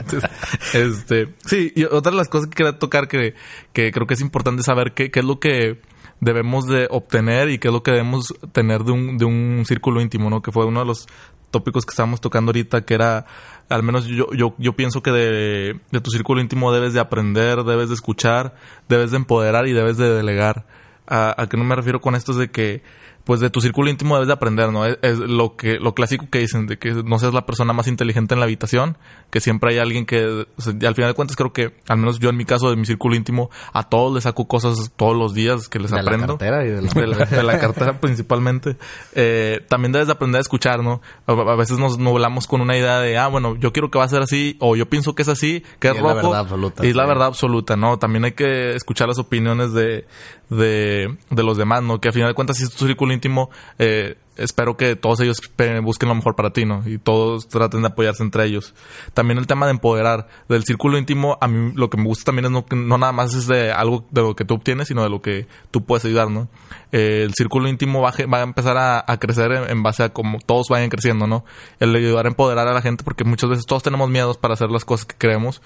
Este, 0.72 1.34
sí, 1.44 1.72
y 1.74 1.84
otra 1.84 2.12
de 2.12 2.16
las 2.16 2.28
cosas 2.28 2.48
que 2.48 2.54
quería 2.54 2.78
tocar 2.78 3.08
que, 3.08 3.34
que 3.72 3.90
creo 3.90 4.06
que 4.06 4.14
es 4.14 4.20
importante 4.20 4.62
saber 4.62 4.94
qué, 4.94 5.10
qué 5.10 5.20
es 5.20 5.26
lo 5.26 5.40
que 5.40 5.80
debemos 6.20 6.66
de 6.66 6.86
obtener 6.90 7.48
y 7.48 7.58
qué 7.58 7.68
es 7.68 7.74
lo 7.74 7.82
que 7.82 7.92
debemos 7.92 8.34
tener 8.52 8.84
de 8.84 8.92
un, 8.92 9.18
de 9.18 9.24
un 9.24 9.64
círculo 9.66 10.00
íntimo, 10.00 10.30
¿no? 10.30 10.42
Que 10.42 10.52
fue 10.52 10.66
uno 10.66 10.80
de 10.80 10.86
los 10.86 11.06
tópicos 11.50 11.84
que 11.84 11.90
estábamos 11.90 12.20
tocando 12.20 12.50
ahorita, 12.50 12.82
que 12.82 12.94
era, 12.94 13.26
al 13.68 13.82
menos 13.82 14.06
yo, 14.06 14.26
yo, 14.32 14.54
yo 14.58 14.74
pienso 14.74 15.02
que 15.02 15.10
de, 15.10 15.80
de 15.90 16.00
tu 16.00 16.10
círculo 16.10 16.40
íntimo 16.40 16.72
debes 16.72 16.92
de 16.92 17.00
aprender, 17.00 17.64
debes 17.64 17.88
de 17.88 17.94
escuchar, 17.94 18.54
debes 18.88 19.10
de 19.10 19.16
empoderar 19.16 19.66
y 19.66 19.72
debes 19.72 19.96
de 19.96 20.10
delegar. 20.10 20.66
¿A, 21.06 21.42
a 21.42 21.48
qué 21.48 21.56
no 21.56 21.64
me 21.64 21.74
refiero 21.74 22.00
con 22.00 22.14
esto? 22.14 22.32
Es 22.32 22.38
de 22.38 22.50
que 22.50 22.82
pues 23.24 23.40
de 23.40 23.50
tu 23.50 23.60
círculo 23.60 23.90
íntimo 23.90 24.14
debes 24.14 24.28
de 24.28 24.32
aprender, 24.32 24.72
¿no? 24.72 24.86
Es, 24.86 25.18
lo 25.18 25.56
que 25.56 25.78
lo 25.78 25.94
clásico 25.94 26.28
que 26.30 26.38
dicen 26.38 26.66
de 26.66 26.78
que 26.78 26.90
no 27.04 27.18
seas 27.18 27.34
la 27.34 27.46
persona 27.46 27.72
más 27.72 27.86
inteligente 27.86 28.34
en 28.34 28.40
la 28.40 28.44
habitación, 28.44 28.96
que 29.30 29.40
siempre 29.40 29.72
hay 29.72 29.78
alguien 29.78 30.06
que 30.06 30.46
al 30.66 30.94
final 30.94 31.10
de 31.10 31.14
cuentas 31.14 31.36
creo 31.36 31.52
que 31.52 31.74
al 31.88 31.98
menos 31.98 32.18
yo 32.18 32.30
en 32.30 32.36
mi 32.36 32.44
caso 32.44 32.70
de 32.70 32.76
mi 32.76 32.86
círculo 32.86 33.14
íntimo 33.14 33.50
a 33.72 33.88
todos 33.88 34.14
les 34.14 34.24
saco 34.24 34.48
cosas 34.48 34.92
todos 34.96 35.16
los 35.16 35.34
días 35.34 35.68
que 35.68 35.78
les 35.78 35.92
aprendo. 35.92 36.34
La 36.34 36.38
cartera 36.38 36.64
y 36.64 36.68
de, 36.70 36.82
la... 36.82 37.26
de, 37.26 37.42
la, 37.42 37.58
cartera 37.58 37.92
principalmente. 38.00 38.76
Eh, 39.14 39.64
también 39.68 39.92
debes 39.92 40.08
de 40.08 40.12
aprender 40.12 40.38
a 40.38 40.42
escuchar, 40.42 40.82
¿no? 40.82 41.00
A, 41.26 41.54
veces 41.54 41.78
nos 41.78 41.98
nublamos 41.98 42.46
con 42.46 42.60
una 42.60 42.76
idea 42.76 43.00
de, 43.00 43.18
ah, 43.18 43.28
bueno, 43.28 43.56
yo 43.56 43.72
quiero 43.72 43.90
que 43.90 43.98
va 43.98 44.04
a 44.04 44.08
ser 44.08 44.22
así 44.22 44.56
o 44.60 44.76
yo 44.76 44.88
pienso 44.88 45.14
que 45.14 45.22
es 45.22 45.28
así, 45.28 45.62
que 45.78 45.88
es, 45.88 45.98
rojo. 45.98 46.08
La 46.08 46.14
verdad 46.14 46.40
absoluta, 46.40 46.86
y 46.86 46.90
es 46.90 46.96
la 46.96 47.06
verdad 47.06 47.26
absoluta, 47.26 47.76
¿no? 47.76 47.98
También 47.98 48.24
hay 48.24 48.32
que 48.32 48.74
escuchar 48.74 49.08
las 49.08 49.18
opiniones 49.18 49.72
de, 49.72 50.06
de, 50.48 51.16
de 51.30 51.42
los 51.42 51.56
demás, 51.56 51.82
¿no? 51.82 52.00
Que 52.00 52.08
al 52.08 52.14
final 52.14 52.28
de 52.28 52.34
cuentas 52.34 52.56
si 52.56 52.64
es 52.64 52.70
tu 52.70 52.86
círculo 52.86 53.09
íntimo, 53.12 53.50
eh, 53.78 54.16
espero 54.36 54.76
que 54.76 54.96
todos 54.96 55.20
ellos 55.20 55.38
busquen 55.82 56.08
lo 56.08 56.14
mejor 56.14 56.34
para 56.34 56.50
ti, 56.50 56.64
¿no? 56.64 56.82
Y 56.86 56.98
todos 56.98 57.48
traten 57.48 57.82
de 57.82 57.88
apoyarse 57.88 58.22
entre 58.22 58.44
ellos. 58.46 58.74
También 59.12 59.38
el 59.38 59.46
tema 59.46 59.66
de 59.66 59.72
empoderar. 59.72 60.28
Del 60.48 60.64
círculo 60.64 60.98
íntimo, 60.98 61.36
a 61.40 61.46
mí 61.46 61.72
lo 61.74 61.90
que 61.90 61.98
me 61.98 62.04
gusta 62.04 62.24
también 62.24 62.46
es 62.46 62.50
no, 62.50 62.64
no 62.70 62.98
nada 62.98 63.12
más 63.12 63.34
es 63.34 63.46
de 63.46 63.70
algo 63.70 64.06
de 64.10 64.22
lo 64.22 64.34
que 64.34 64.44
tú 64.44 64.54
obtienes, 64.54 64.88
sino 64.88 65.02
de 65.02 65.10
lo 65.10 65.20
que 65.20 65.46
tú 65.70 65.84
puedes 65.84 66.04
ayudar, 66.04 66.30
¿no? 66.30 66.48
Eh, 66.92 67.22
el 67.24 67.34
círculo 67.34 67.68
íntimo 67.68 68.00
va, 68.00 68.12
va 68.32 68.38
a 68.38 68.42
empezar 68.42 68.76
a, 68.78 69.18
crecer 69.18 69.52
en, 69.52 69.82
base 69.82 70.04
a 70.04 70.08
cómo 70.08 70.38
todos 70.44 70.68
vayan 70.70 70.88
creciendo, 70.88 71.26
¿no? 71.26 71.44
El 71.78 71.94
ayudar 71.94 72.24
a 72.24 72.28
empoderar 72.28 72.66
a 72.66 72.72
la 72.72 72.82
gente, 72.82 73.04
porque 73.04 73.24
muchas 73.24 73.50
veces 73.50 73.66
todos 73.66 73.82
tenemos 73.82 74.08
miedos 74.08 74.38
para 74.38 74.54
hacer 74.54 74.70
las 74.70 74.84
cosas 74.84 75.06
que 75.06 75.16
queremos 75.16 75.60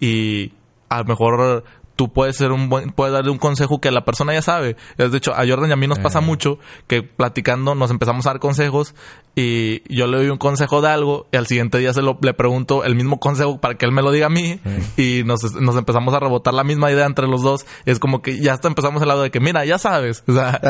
y 0.00 0.52
a 0.88 0.98
lo 0.98 1.04
mejor 1.04 1.64
tú 1.96 2.12
puedes 2.12 2.36
ser 2.36 2.52
un 2.52 2.68
buen, 2.68 2.90
puedes 2.90 3.12
darle 3.12 3.30
un 3.30 3.38
consejo 3.38 3.80
que 3.80 3.90
la 3.90 4.04
persona 4.04 4.32
ya 4.32 4.42
sabe. 4.42 4.76
De 4.96 5.16
hecho, 5.16 5.32
a 5.32 5.46
Jordan 5.46 5.70
y 5.70 5.72
a 5.72 5.76
mí 5.76 5.86
nos 5.86 5.98
pasa 5.98 6.20
mucho 6.20 6.58
que 6.86 7.02
platicando 7.02 7.74
nos 7.74 7.90
empezamos 7.90 8.26
a 8.26 8.30
dar 8.30 8.40
consejos 8.40 8.94
y 9.36 9.82
yo 9.94 10.06
le 10.06 10.18
doy 10.18 10.28
un 10.28 10.38
consejo 10.38 10.80
de 10.80 10.88
algo 10.88 11.26
y 11.32 11.36
al 11.36 11.46
siguiente 11.46 11.78
día 11.78 11.92
se 11.92 12.02
lo, 12.02 12.18
le 12.22 12.34
pregunto 12.34 12.84
el 12.84 12.94
mismo 12.94 13.18
consejo 13.18 13.60
para 13.60 13.74
que 13.76 13.84
él 13.84 13.92
me 13.92 14.02
lo 14.02 14.12
diga 14.12 14.26
a 14.26 14.30
mí 14.30 14.60
y 14.96 15.22
nos, 15.24 15.54
nos, 15.54 15.76
empezamos 15.76 16.14
a 16.14 16.20
rebotar 16.20 16.54
la 16.54 16.64
misma 16.64 16.90
idea 16.90 17.06
entre 17.06 17.26
los 17.26 17.42
dos. 17.42 17.66
Y 17.84 17.90
es 17.90 17.98
como 17.98 18.22
que 18.22 18.38
ya 18.38 18.52
hasta 18.52 18.68
empezamos 18.68 19.02
al 19.02 19.08
lado 19.08 19.22
de 19.22 19.30
que, 19.30 19.40
mira, 19.40 19.64
ya 19.64 19.78
sabes. 19.78 20.22
O 20.26 20.32
sea, 20.32 20.60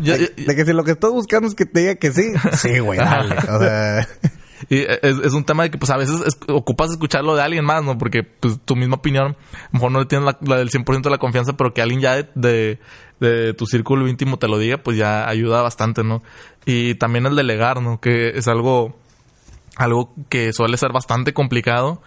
de, 0.00 0.56
que 0.56 0.64
si 0.64 0.72
lo 0.72 0.84
que 0.84 0.92
estás 0.92 1.10
buscando 1.10 1.48
es 1.48 1.54
que 1.54 1.66
te 1.66 1.80
diga 1.80 1.94
que 1.96 2.12
sí. 2.12 2.22
Sí, 2.52 2.78
güey, 2.78 2.98
dale. 2.98 3.36
O 3.36 3.58
sea... 3.58 4.08
Y 4.72 4.86
es, 4.86 5.18
es, 5.18 5.34
un 5.34 5.44
tema 5.44 5.64
de 5.64 5.70
que, 5.70 5.76
pues, 5.76 5.90
a 5.90 5.98
veces 5.98 6.38
ocupas 6.48 6.90
escucharlo 6.90 7.36
de 7.36 7.42
alguien 7.42 7.62
más, 7.62 7.84
¿no? 7.84 7.98
Porque, 7.98 8.22
pues, 8.22 8.58
tu 8.64 8.74
misma 8.74 8.96
opinión, 8.96 9.36
a 9.52 9.64
lo 9.64 9.72
mejor 9.72 9.92
no 9.92 9.98
le 9.98 10.06
tienes 10.06 10.34
la, 10.40 10.56
del 10.56 10.70
100% 10.70 11.02
de 11.02 11.10
la 11.10 11.18
confianza, 11.18 11.58
pero 11.58 11.74
que 11.74 11.82
alguien 11.82 12.00
ya 12.00 12.22
de, 12.34 12.78
de, 13.20 13.52
tu 13.52 13.66
círculo 13.66 14.08
íntimo 14.08 14.38
te 14.38 14.48
lo 14.48 14.56
diga, 14.56 14.78
pues 14.78 14.96
ya 14.96 15.28
ayuda 15.28 15.60
bastante, 15.60 16.02
¿no? 16.02 16.22
Y 16.64 16.94
también 16.94 17.26
el 17.26 17.36
delegar, 17.36 17.82
¿no? 17.82 18.00
Que 18.00 18.30
es 18.30 18.48
algo, 18.48 18.96
algo 19.76 20.14
que 20.30 20.54
suele 20.54 20.78
ser 20.78 20.90
bastante 20.90 21.34
complicado. 21.34 22.00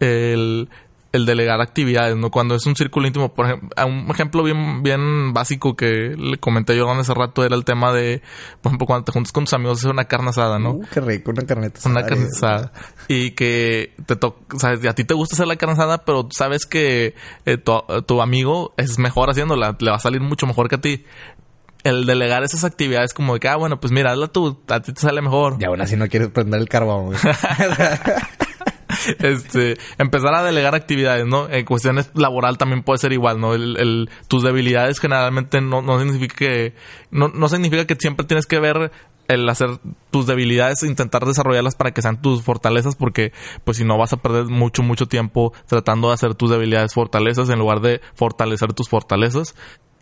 El, 0.00 0.70
el 1.16 1.26
delegar 1.26 1.60
actividades, 1.60 2.16
¿no? 2.16 2.30
Cuando 2.30 2.54
es 2.54 2.66
un 2.66 2.76
círculo 2.76 3.06
íntimo, 3.06 3.34
por 3.34 3.46
ejemplo, 3.46 3.68
un 3.86 4.10
ejemplo 4.10 4.42
bien, 4.42 4.82
bien 4.82 5.32
básico 5.32 5.76
que 5.76 6.14
le 6.16 6.38
comenté 6.38 6.76
yo 6.76 6.90
hace 6.90 7.14
rato 7.14 7.44
era 7.44 7.56
el 7.56 7.64
tema 7.64 7.92
de, 7.92 8.22
por 8.60 8.70
ejemplo, 8.70 8.86
cuando 8.86 9.04
te 9.04 9.12
juntas 9.12 9.32
con 9.32 9.44
tus 9.44 9.54
amigos 9.54 9.78
hacer 9.78 9.90
una 9.90 10.04
carne 10.04 10.30
asada, 10.30 10.58
¿no? 10.58 10.72
Uh, 10.72 10.84
qué 10.92 11.00
rico, 11.00 11.30
una 11.30 11.42
carne 11.44 11.70
asada. 11.74 11.90
Una 11.90 12.06
carne 12.06 12.26
asada. 12.26 12.72
Y 13.08 13.32
que 13.32 13.94
te 14.06 14.16
toca, 14.16 14.58
sabes, 14.58 14.84
a 14.86 14.94
ti 14.94 15.04
te 15.04 15.14
gusta 15.14 15.34
hacer 15.34 15.46
la 15.46 15.56
carne 15.56 15.74
asada, 15.74 16.04
pero 16.04 16.28
sabes 16.30 16.66
que 16.66 17.14
eh, 17.44 17.56
tu, 17.56 17.82
tu, 18.06 18.22
amigo 18.22 18.74
es 18.76 18.98
mejor 18.98 19.30
haciéndola, 19.30 19.76
le 19.78 19.90
va 19.90 19.96
a 19.96 20.00
salir 20.00 20.20
mucho 20.20 20.46
mejor 20.46 20.68
que 20.68 20.74
a 20.76 20.80
ti 20.80 21.04
el 21.86 22.04
delegar 22.04 22.42
esas 22.42 22.64
actividades 22.64 23.14
como 23.14 23.34
de 23.34 23.40
que, 23.40 23.48
ah, 23.48 23.56
bueno, 23.56 23.78
pues 23.78 23.92
mira, 23.92 24.10
hazla 24.10 24.26
tú, 24.28 24.60
a 24.68 24.80
ti 24.80 24.92
te 24.92 25.00
sale 25.00 25.22
mejor. 25.22 25.56
Y 25.60 25.64
aún 25.64 25.80
así 25.80 25.96
no 25.96 26.08
quieres 26.08 26.30
prender 26.30 26.60
el 26.60 26.68
carbón, 26.68 27.14
este, 29.18 29.76
empezar 29.98 30.34
a 30.34 30.42
delegar 30.42 30.74
actividades, 30.74 31.26
¿no? 31.26 31.48
En 31.48 31.64
cuestiones 31.64 32.10
laboral 32.14 32.58
también 32.58 32.82
puede 32.82 32.98
ser 32.98 33.12
igual, 33.12 33.40
¿no? 33.40 33.54
El, 33.54 34.10
tus 34.28 34.42
debilidades 34.42 34.98
generalmente 34.98 35.60
no, 35.60 35.82
no 35.82 35.98
significa 35.98 36.34
que, 36.36 36.74
no, 37.10 37.28
no 37.28 37.48
significa 37.48 37.86
que 37.86 37.96
siempre 37.96 38.26
tienes 38.26 38.46
que 38.46 38.58
ver 38.60 38.90
el 39.28 39.48
hacer 39.48 39.78
tus 40.10 40.26
debilidades, 40.26 40.82
intentar 40.82 41.24
desarrollarlas 41.24 41.74
para 41.74 41.92
que 41.92 42.02
sean 42.02 42.22
tus 42.22 42.42
fortalezas, 42.42 42.94
porque 42.96 43.32
pues 43.64 43.76
si 43.76 43.84
no 43.84 43.98
vas 43.98 44.12
a 44.12 44.18
perder 44.18 44.46
mucho, 44.46 44.82
mucho 44.82 45.06
tiempo 45.06 45.52
tratando 45.66 46.08
de 46.08 46.14
hacer 46.14 46.34
tus 46.34 46.50
debilidades 46.50 46.94
fortalezas 46.94 47.50
en 47.50 47.58
lugar 47.58 47.80
de 47.80 48.00
fortalecer 48.14 48.72
tus 48.72 48.88
fortalezas. 48.88 49.54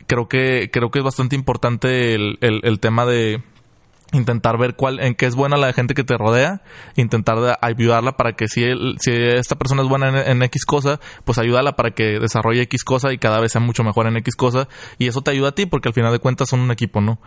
Creo 0.07 0.29
que, 0.29 0.69
creo 0.71 0.91
que 0.91 0.99
es 0.99 1.05
bastante 1.05 1.35
importante 1.35 2.15
el, 2.15 2.39
el, 2.43 2.61
el 2.65 2.79
tema 2.79 3.07
de, 3.07 3.43
intentar 4.15 4.59
ver 4.59 4.75
cuál 4.75 5.01
en 5.01 5.15
qué 5.15 5.27
es 5.27 5.35
buena 5.35 5.57
la 5.57 5.73
gente 5.73 5.95
que 5.95 6.05
te 6.05 6.17
rodea, 6.17 6.63
intentar 6.97 7.59
ayudarla 7.61 8.17
para 8.17 8.33
que 8.33 8.49
si, 8.49 8.65
si 8.99 9.13
esta 9.13 9.57
persona 9.57 9.83
es 9.83 9.89
buena 9.89 10.25
en, 10.25 10.43
X 10.43 10.65
cosa, 10.65 11.01
pues 11.25 11.39
ayúdala 11.39 11.77
para 11.77 11.91
que 11.91 12.19
desarrolle 12.19 12.63
X 12.63 12.85
cosa 12.85 13.13
y 13.13 13.19
cada 13.19 13.41
vez 13.41 13.53
sea 13.53 13.61
mucho 13.61 13.83
mejor 13.85 14.07
en 14.07 14.17
X 14.19 14.37
cosa 14.37 14.69
y 14.99 15.09
eso 15.09 15.23
te 15.23 15.31
ayuda 15.31 15.49
a 15.49 15.55
ti 15.55 15.67
porque 15.67 15.89
al 15.89 15.95
final 15.95 16.13
de 16.13 16.19
cuentas 16.19 16.49
son 16.49 16.61
un 16.61 16.71
equipo, 16.71 17.01
¿no? 17.01 17.19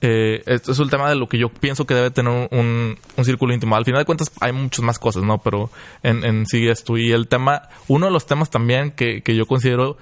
Eh, 0.00 0.42
es 0.46 0.78
el 0.78 0.90
tema 0.90 1.08
de 1.08 1.16
lo 1.16 1.28
que 1.28 1.38
yo 1.38 1.48
pienso 1.48 1.86
que 1.86 1.94
debe 1.94 2.10
tener 2.10 2.48
un, 2.50 2.98
un, 3.16 3.24
círculo 3.24 3.54
íntimo. 3.54 3.74
Al 3.74 3.86
final 3.86 4.02
de 4.02 4.04
cuentas 4.04 4.30
hay 4.40 4.52
muchas 4.52 4.84
más 4.84 4.98
cosas, 4.98 5.22
¿no? 5.22 5.38
Pero 5.38 5.70
en, 6.02 6.24
en 6.24 6.44
sí 6.44 6.68
esto. 6.68 6.98
Y 6.98 7.12
el 7.12 7.26
tema, 7.26 7.70
uno 7.88 8.06
de 8.06 8.12
los 8.12 8.26
temas 8.26 8.50
también 8.50 8.90
que, 8.90 9.22
que 9.22 9.34
yo 9.34 9.46
considero 9.46 9.96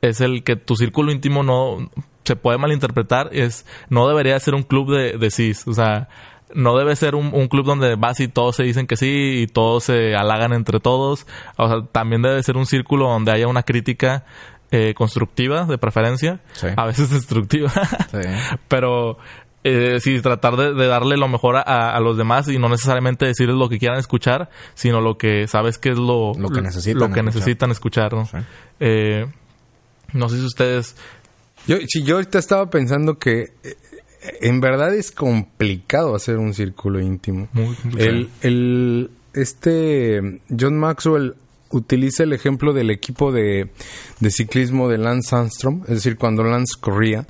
es 0.00 0.20
el 0.20 0.42
que 0.42 0.56
tu 0.56 0.74
círculo 0.74 1.12
íntimo 1.12 1.44
no 1.44 1.90
se 2.26 2.36
puede 2.36 2.58
malinterpretar 2.58 3.30
es 3.32 3.64
no 3.88 4.08
debería 4.08 4.38
ser 4.40 4.54
un 4.54 4.62
club 4.62 4.92
de, 4.92 5.18
de 5.18 5.30
cis, 5.30 5.66
o 5.66 5.72
sea, 5.72 6.08
no 6.54 6.76
debe 6.76 6.94
ser 6.96 7.14
un, 7.14 7.48
club 7.48 7.66
donde 7.66 7.96
vas 7.96 8.20
y 8.20 8.28
todos 8.28 8.56
se 8.56 8.62
dicen 8.62 8.86
que 8.86 8.96
sí 8.96 9.42
y 9.42 9.46
todos 9.46 9.84
se 9.84 10.14
halagan 10.14 10.52
entre 10.52 10.80
todos, 10.80 11.26
o 11.56 11.68
sea, 11.68 11.86
también 11.92 12.22
debe 12.22 12.42
ser 12.42 12.56
un 12.56 12.66
círculo 12.66 13.08
donde 13.08 13.32
haya 13.32 13.48
una 13.48 13.62
crítica 13.62 14.24
eh, 14.70 14.94
constructiva 14.94 15.64
de 15.64 15.78
preferencia, 15.78 16.40
a 16.76 16.84
veces 16.86 17.10
destructiva, 17.10 17.72
pero 18.68 19.18
eh, 19.64 19.98
sí, 20.00 20.20
tratar 20.20 20.56
de, 20.56 20.86
darle 20.86 21.16
lo 21.16 21.28
mejor 21.28 21.56
a, 21.56 21.98
los 22.00 22.16
demás 22.16 22.48
y 22.48 22.58
no 22.58 22.68
necesariamente 22.68 23.26
decirles 23.26 23.56
lo 23.56 23.68
que 23.68 23.78
quieran 23.78 23.98
escuchar, 23.98 24.48
sino 24.74 25.00
lo 25.00 25.18
que 25.18 25.48
sabes 25.48 25.78
que 25.78 25.90
es 25.90 25.98
lo, 25.98 26.32
lo 26.34 26.50
que 26.50 26.62
necesitan, 26.62 27.00
lo 27.00 27.06
que 27.08 27.20
escuchar. 27.20 27.24
necesitan 27.24 27.70
escuchar, 27.72 28.12
¿no? 28.12 28.28
Eh, 28.78 29.26
no 30.12 30.28
sé 30.28 30.38
si 30.38 30.44
ustedes 30.44 30.96
yo, 31.66 31.78
si 31.86 32.02
yo 32.02 32.16
ahorita 32.16 32.38
estaba 32.38 32.70
pensando 32.70 33.18
que 33.18 33.52
eh, 33.62 33.76
en 34.40 34.60
verdad 34.60 34.94
es 34.94 35.10
complicado 35.10 36.14
hacer 36.14 36.38
un 36.38 36.54
círculo 36.54 37.00
íntimo. 37.00 37.48
Muy 37.52 37.76
el, 37.98 38.28
el, 38.42 39.10
este 39.34 40.40
John 40.58 40.78
Maxwell 40.78 41.34
utiliza 41.70 42.22
el 42.22 42.32
ejemplo 42.32 42.72
del 42.72 42.90
equipo 42.90 43.32
de, 43.32 43.70
de 44.20 44.30
ciclismo 44.30 44.88
de 44.88 44.98
Lance 44.98 45.34
Armstrong, 45.34 45.82
es 45.82 45.96
decir, 45.96 46.16
cuando 46.16 46.44
Lance 46.44 46.74
corría, 46.80 47.26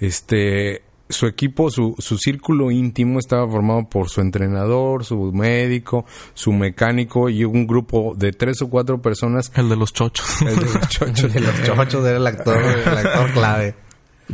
este 0.00 0.82
su 1.08 1.26
equipo, 1.26 1.70
su, 1.70 1.94
su 1.98 2.18
círculo 2.18 2.70
íntimo 2.70 3.18
estaba 3.18 3.48
formado 3.48 3.88
por 3.88 4.08
su 4.08 4.20
entrenador, 4.20 5.04
su 5.04 5.32
médico, 5.32 6.04
su 6.34 6.52
mecánico 6.52 7.28
y 7.28 7.44
un 7.44 7.66
grupo 7.66 8.14
de 8.16 8.32
tres 8.32 8.62
o 8.62 8.68
cuatro 8.68 9.00
personas. 9.00 9.52
El 9.54 9.68
de 9.68 9.76
los 9.76 9.92
chochos. 9.92 10.42
El 10.42 10.56
de 10.56 10.72
los 10.74 10.88
chochos. 10.88 11.24
el 11.24 11.32
de 11.32 11.40
los 11.40 11.62
chochos 11.62 12.04
era 12.04 12.16
el 12.16 12.26
actor, 12.26 12.60
el 12.60 12.88
actor 12.88 13.32
clave. 13.32 13.74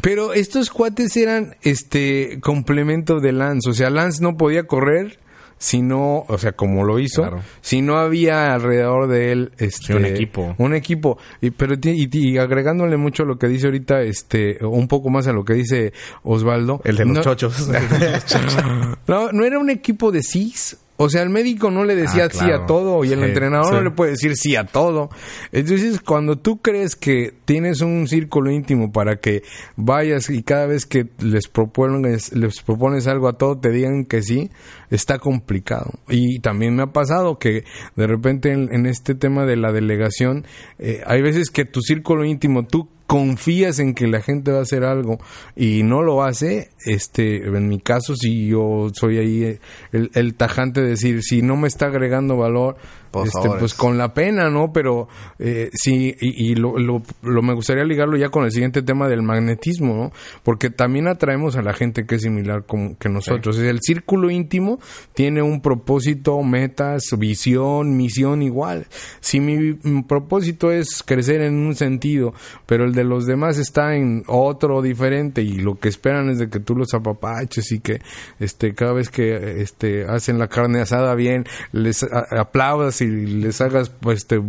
Pero 0.01 0.33
estos 0.33 0.71
cuates 0.71 1.17
eran 1.17 1.55
este 1.63 2.41
complemento 2.41 3.21
de 3.21 3.33
Lance. 3.33 3.71
O 3.71 3.75
sea, 3.75 3.91
Lance 3.91 4.23
no 4.23 4.37
podía 4.37 4.67
correr 4.67 5.19
si 5.64 5.81
no, 5.81 6.27
o 6.29 6.37
sea, 6.37 6.53
como 6.53 6.85
lo 6.85 6.98
hizo, 6.98 7.24
si 7.62 7.81
no 7.81 7.96
había 7.96 8.53
alrededor 8.53 9.09
de 9.09 9.33
él 9.33 9.53
este 9.57 9.94
un 9.94 10.05
equipo. 10.05 10.55
Un 10.59 10.74
equipo. 10.74 11.16
Y, 11.40 11.53
pero 11.53 11.74
y, 11.83 12.37
agregándole 12.37 12.98
mucho 12.98 13.22
a 13.22 13.27
lo 13.27 13.38
que 13.38 13.48
dice 13.48 13.68
ahorita, 13.68 14.03
este, 14.03 14.62
un 14.62 14.88
poco 14.88 15.09
más 15.09 15.27
a 15.27 15.33
lo 15.33 15.42
que 15.42 15.55
dice 15.55 15.94
Osvaldo. 16.22 16.83
El 16.85 16.96
de 16.96 17.07
los 17.07 17.24
chochos. 17.24 17.66
no, 19.07 19.33
no 19.33 19.44
era 19.46 19.59
un 19.59 19.70
equipo 19.70 20.12
de 20.12 20.22
CIS. 20.22 20.77
O 20.96 21.09
sea, 21.09 21.22
el 21.22 21.31
médico 21.31 21.72
no 21.72 21.85
le 21.85 21.96
decía 21.96 22.27
ah, 22.27 22.31
sí 22.31 22.44
a 22.53 22.66
todo 22.66 23.05
y 23.05 23.11
el 23.11 23.24
entrenador 23.24 23.72
no 23.74 23.83
le 23.83 23.90
puede 23.90 24.12
decir 24.12 24.37
sí 24.37 24.55
a 24.55 24.64
todo. 24.64 25.11
Entonces, 25.50 26.00
cuando 26.00 26.38
tú 26.38 26.59
crees 26.59 26.94
que 26.94 27.35
tienes 27.44 27.81
un 27.81 28.07
círculo 28.07 28.53
íntimo 28.53 28.92
para 28.92 29.16
que 29.16 29.42
vayas 29.74 30.31
y 30.31 30.44
cada 30.44 30.66
vez 30.66 30.87
que 30.87 31.09
les 31.18 31.48
propones, 31.48 32.33
les 32.33 32.62
propones 32.62 33.09
algo 33.09 33.27
a 33.27 33.33
todo 33.33 33.59
te 33.59 33.70
digan 33.70 34.05
que 34.05 34.22
sí, 34.22 34.50
está 34.96 35.18
complicado. 35.18 35.92
Y 36.09 36.40
también 36.40 36.76
me 36.76 36.83
ha 36.83 36.92
pasado 36.92 37.38
que 37.38 37.64
de 37.96 38.07
repente 38.07 38.52
en, 38.52 38.87
este 38.87 39.14
tema 39.14 39.44
de 39.46 39.57
la 39.57 39.72
delegación, 39.72 40.44
eh, 40.78 41.02
hay 41.07 41.22
veces 41.22 41.50
que 41.50 41.64
tu 41.64 41.80
círculo 41.80 42.24
íntimo, 42.24 42.66
tú 42.66 42.88
confías 43.07 43.78
en 43.78 43.94
que 43.94 44.07
la 44.07 44.22
gente 44.22 44.50
va 44.50 44.59
a 44.59 44.62
hacer 44.62 44.85
algo 44.85 45.18
y 45.54 45.83
no 45.83 46.02
lo 46.02 46.22
hace, 46.24 46.70
este, 46.87 47.46
en 47.46 47.68
mi 47.68 47.78
caso, 47.78 48.16
si 48.16 48.48
yo 48.48 48.88
soy 48.94 49.18
ahí 49.18 49.59
el, 49.92 50.11
el 50.14 50.35
tajante 50.35 50.80
de 50.80 50.90
decir, 50.90 51.22
si 51.22 51.42
no 51.42 51.57
me 51.57 51.68
está 51.68 51.87
agregando 51.87 52.37
valor, 52.37 52.76
Por 53.14 53.29
este, 53.29 53.42
favor. 53.42 53.59
pues 53.61 53.74
con 53.74 53.96
la 53.96 54.12
pena, 54.12 54.50
¿no? 54.50 54.72
Pero 54.72 55.07
eh, 55.38 55.70
sí, 55.72 56.16
y, 56.20 56.50
y 56.50 56.55
lo, 56.57 56.77
lo, 56.81 57.00
lo 57.22 57.42
me 57.42 57.55
gustaría 57.55 57.85
ligarlo 57.85 58.16
ya 58.16 58.29
con 58.29 58.44
el 58.44 58.50
siguiente 58.50 58.83
tema 58.83 59.09
del 59.09 59.22
magnetismo, 59.22 59.94
¿no? 59.94 60.12
Porque 60.42 60.68
también 60.68 61.07
atraemos 61.07 61.55
a 61.55 61.62
la 61.62 61.74
gente 61.74 62.07
que 62.07 62.16
es 62.16 62.22
similar 62.22 62.64
como 62.66 62.98
que 62.98 63.09
nosotros. 63.09 63.57
El 63.61 63.79
círculo 63.83 64.33
íntimo 64.33 64.81
tiene 65.14 65.42
un 65.42 65.61
propósito, 65.61 66.42
metas, 66.42 67.05
visión, 67.16 67.96
misión 67.96 68.42
igual. 68.42 68.88
Si 69.20 69.38
mi 69.38 69.79
mm, 69.81 70.09
propósito 70.09 70.72
es 70.72 71.05
crecer 71.05 71.40
en 71.40 71.55
un 71.55 71.77
sentido, 71.77 72.35
pero 72.66 72.85
el 72.85 72.94
de 72.94 73.05
los 73.05 73.27
demás 73.27 73.59
está 73.59 73.94
en 73.94 74.24
otro 74.27 74.83
diferente 74.83 75.42
y 75.42 75.59
lo 75.59 75.79
que 75.79 75.88
esperan 75.88 76.31
es 76.31 76.40
de 76.40 76.48
que 76.48 76.59
tú 76.59 76.74
los 76.74 76.92
apapaches 76.94 77.70
y 77.70 77.79
que 77.79 78.00
este 78.40 78.74
cada 78.74 78.92
vez 78.92 79.09
que 79.09 79.61
este 79.61 80.05
hacen 80.05 80.40
la 80.40 80.48
carne 80.48 80.81
asada 80.81 81.14
bien 81.14 81.44
les 81.70 82.03
aplaudas 82.03 83.00
y 83.05 83.27
les 83.27 83.61
hagas 83.61 83.90
pues 83.90 84.19
este 84.19 84.40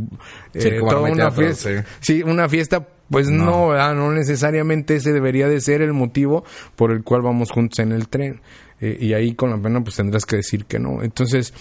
Sí, 0.54 0.68
eh, 0.70 0.80
toda 0.80 1.02
una 1.12 1.32
fiesta 1.32 1.86
sí. 2.00 2.24
una 2.24 2.48
fiesta 2.50 2.88
pues 3.10 3.30
no, 3.30 3.46
No. 3.46 3.68
¿verdad? 3.70 3.94
no 3.96 4.12
necesariamente 4.12 4.96
ese 4.96 5.14
debería 5.14 5.48
de 5.48 5.62
ser 5.62 5.82
el 5.82 5.94
motivo 5.94 6.44
por 6.76 6.92
el 6.92 7.04
cual 7.04 7.22
vamos 7.22 7.52
juntos 7.52 7.80
en 7.80 7.92
el 7.92 8.08
tren 8.08 8.42
Eh, 8.82 8.98
y 9.00 9.14
ahí 9.14 9.36
con 9.36 9.50
la 9.52 9.58
pena 9.58 9.82
pues 9.82 9.96
tendrás 9.96 10.26
que 10.26 10.36
decir 10.38 10.66
que 10.66 10.80
no 10.80 11.02
entonces 11.02 11.54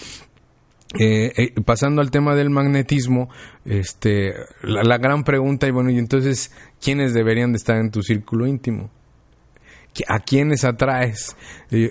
eh, 0.99 1.31
eh, 1.37 1.53
pasando 1.65 2.01
al 2.01 2.09
tema 2.11 2.35
del 2.35 2.49
magnetismo, 2.49 3.29
este, 3.65 4.33
la, 4.61 4.83
la 4.83 4.97
gran 4.97 5.23
pregunta 5.23 5.67
y 5.67 5.71
bueno, 5.71 5.89
y 5.89 5.97
entonces, 5.97 6.51
¿quiénes 6.81 7.13
deberían 7.13 7.51
de 7.51 7.57
estar 7.57 7.75
en 7.77 7.91
tu 7.91 8.01
círculo 8.01 8.47
íntimo? 8.47 8.91
¿Qui- 9.95 10.03
¿A 10.09 10.19
quiénes 10.19 10.65
atraes? 10.65 11.35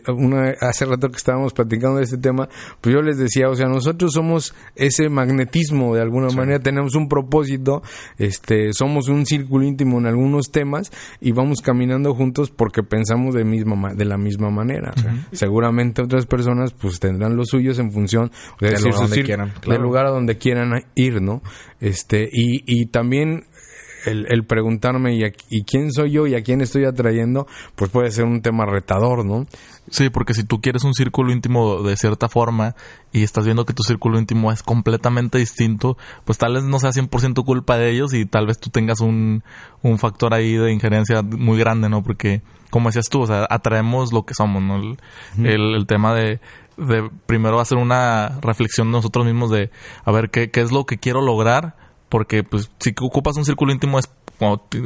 Una, 0.09 0.51
hace 0.61 0.85
rato 0.85 1.09
que 1.11 1.17
estábamos 1.17 1.53
platicando 1.53 1.97
de 1.99 2.05
este 2.05 2.19
tema, 2.19 2.49
pues 2.81 2.95
yo 2.95 3.03
les 3.03 3.19
decía, 3.19 3.49
o 3.49 3.55
sea, 3.55 3.67
nosotros 3.67 4.13
somos 4.13 4.55
ese 4.77 5.09
magnetismo 5.09 5.95
de 5.95 6.03
alguna 6.03 6.29
manera, 6.29 6.59
tenemos 6.59 6.95
un 6.95 7.09
propósito, 7.09 7.83
este, 8.19 8.73
somos 8.73 9.09
un 9.09 9.27
círculo 9.27 9.65
íntimo 9.67 9.99
en 9.99 10.07
algunos 10.07 10.51
temas 10.51 10.93
y 11.21 11.33
vamos 11.33 11.61
caminando 11.61 12.15
juntos 12.15 12.51
porque 12.51 12.83
pensamos 12.83 13.35
de 13.35 13.45
misma 13.45 13.75
ma- 13.75 13.95
de 13.95 14.05
la 14.05 14.17
misma 14.19 14.51
manera. 14.51 14.93
Seguramente 15.33 16.03
otras 16.03 16.27
personas 16.27 16.73
pues 16.73 17.01
tendrán 17.01 17.37
los 17.37 17.49
suyos 17.49 17.79
en 17.79 17.91
función 17.91 18.31
de 18.61 18.69
Del 18.69 18.77
decir, 18.77 18.91
lugar 18.93 19.09
donde 19.09 19.23
quieran, 19.25 19.49
del 19.49 19.61
claro. 19.61 19.83
lugar 19.83 20.07
a 20.07 20.11
donde 20.11 20.39
quieran 20.39 20.85
ir, 20.95 21.21
¿no? 21.23 21.43
Este, 21.81 22.29
y, 22.33 22.63
y 22.67 22.87
también 22.87 23.45
el, 24.07 24.27
el 24.31 24.45
preguntarme 24.45 25.15
¿y, 25.17 25.25
a- 25.25 25.33
y 25.51 25.65
quién 25.65 25.93
soy 25.93 26.13
yo 26.13 26.27
y 26.27 26.35
a 26.35 26.43
quién 26.43 26.61
estoy 26.61 26.85
atrayendo, 26.85 27.47
pues 27.77 27.91
puede 27.91 28.11
ser 28.11 28.25
un 28.25 28.43
tema 28.43 28.67
retador, 28.67 29.25
¿no? 29.25 29.47
Sí, 29.91 30.09
porque 30.11 30.33
si 30.35 30.45
tú 30.45 30.61
quieres 30.61 30.83
un 30.85 30.95
círculo 30.95 31.31
íntimo 31.31 31.83
de 31.83 31.97
cierta 31.97 32.29
forma 32.29 32.75
y 33.13 33.23
estás 33.23 33.45
viendo 33.45 33.67
que 33.67 33.75
tu 33.75 33.83
círculo 33.83 34.19
íntimo 34.19 34.51
es 34.51 34.63
completamente 34.63 35.37
distinto, 35.39 35.99
pues 36.25 36.39
tal 36.39 36.55
vez 36.55 36.65
no 36.65 36.79
sea 36.79 36.91
100% 36.91 37.45
culpa 37.45 37.77
de 37.77 37.91
ellos 37.91 38.15
y 38.15 38.25
tal 38.25 38.47
vez 38.47 38.59
tú 38.59 38.71
tengas 38.71 39.01
un, 39.01 39.43
un 39.83 39.99
factor 39.99 40.33
ahí 40.33 40.55
de 40.55 40.73
injerencia 40.73 41.23
muy 41.23 41.59
grande, 41.59 41.89
¿no? 41.91 42.03
Porque, 42.03 42.41
como 42.71 42.89
decías 42.89 43.11
tú, 43.11 43.21
o 43.23 43.27
sea, 43.27 43.47
atraemos 43.51 44.13
lo 44.13 44.25
que 44.25 44.33
somos, 44.35 44.63
¿no? 44.63 44.77
El, 44.77 44.97
el, 45.47 45.75
el 45.75 45.87
tema 45.87 46.15
de, 46.15 46.41
de 46.79 47.09
primero 47.27 47.61
hacer 47.61 47.77
una 47.77 48.39
reflexión 48.41 48.89
de 48.89 48.93
nosotros 48.93 49.27
mismos 49.27 49.51
de, 49.51 49.71
a 50.05 50.11
ver, 50.13 50.31
¿qué, 50.31 50.51
qué 50.51 50.63
es 50.63 50.73
lo 50.73 50.87
que 50.87 50.97
quiero 50.99 51.21
lograr? 51.21 51.77
Porque, 52.09 52.45
pues, 52.45 52.71
si 52.79 52.95
ocupas 53.01 53.37
un 53.37 53.45
círculo 53.45 53.73
íntimo 53.73 53.99
es 53.99 54.09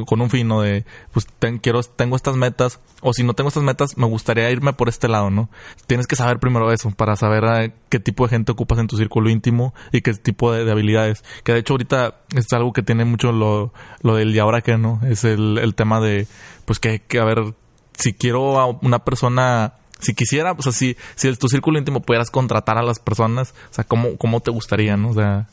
con 0.06 0.20
un 0.20 0.30
fin, 0.30 0.46
¿no? 0.46 0.60
De, 0.60 0.84
pues, 1.12 1.26
ten- 1.38 1.58
quiero, 1.58 1.82
tengo 1.82 2.16
estas 2.16 2.36
metas, 2.36 2.80
o 3.00 3.12
si 3.12 3.22
no 3.24 3.34
tengo 3.34 3.48
estas 3.48 3.62
metas, 3.62 3.96
me 3.96 4.06
gustaría 4.06 4.50
irme 4.50 4.72
por 4.72 4.88
este 4.88 5.08
lado, 5.08 5.30
¿no? 5.30 5.48
Tienes 5.86 6.06
que 6.06 6.16
saber 6.16 6.38
primero 6.38 6.70
eso, 6.72 6.90
para 6.90 7.16
saber 7.16 7.44
eh, 7.62 7.72
qué 7.88 7.98
tipo 7.98 8.24
de 8.24 8.30
gente 8.30 8.52
ocupas 8.52 8.78
en 8.78 8.86
tu 8.86 8.96
círculo 8.96 9.30
íntimo 9.30 9.74
y 9.90 10.02
qué 10.02 10.12
tipo 10.14 10.52
de, 10.52 10.64
de 10.64 10.70
habilidades. 10.72 11.24
Que 11.44 11.52
de 11.52 11.60
hecho 11.60 11.74
ahorita 11.74 12.16
es 12.36 12.52
algo 12.52 12.72
que 12.72 12.82
tiene 12.82 13.04
mucho 13.04 13.32
lo, 13.32 13.72
lo 14.02 14.14
del 14.16 14.34
y 14.34 14.38
ahora 14.38 14.60
qué, 14.60 14.76
¿no? 14.76 15.00
Es 15.08 15.24
el, 15.24 15.58
el 15.58 15.74
tema 15.74 16.00
de, 16.00 16.26
pues, 16.66 16.78
que, 16.78 17.00
que, 17.00 17.18
a 17.18 17.24
ver, 17.24 17.54
si 17.98 18.12
quiero 18.12 18.60
a 18.60 18.66
una 18.66 19.00
persona 19.00 19.74
si 20.00 20.14
quisiera, 20.14 20.52
o 20.52 20.62
sea, 20.62 20.70
si, 20.70 20.96
si 21.16 21.26
en 21.26 21.36
tu 21.36 21.48
círculo 21.48 21.76
íntimo 21.78 22.00
pudieras 22.02 22.30
contratar 22.30 22.78
a 22.78 22.82
las 22.84 23.00
personas, 23.00 23.52
o 23.70 23.74
sea, 23.74 23.82
¿cómo, 23.82 24.16
cómo 24.16 24.38
te 24.40 24.52
gustaría, 24.52 24.96
no? 24.96 25.08
O 25.10 25.14
sea, 25.14 25.48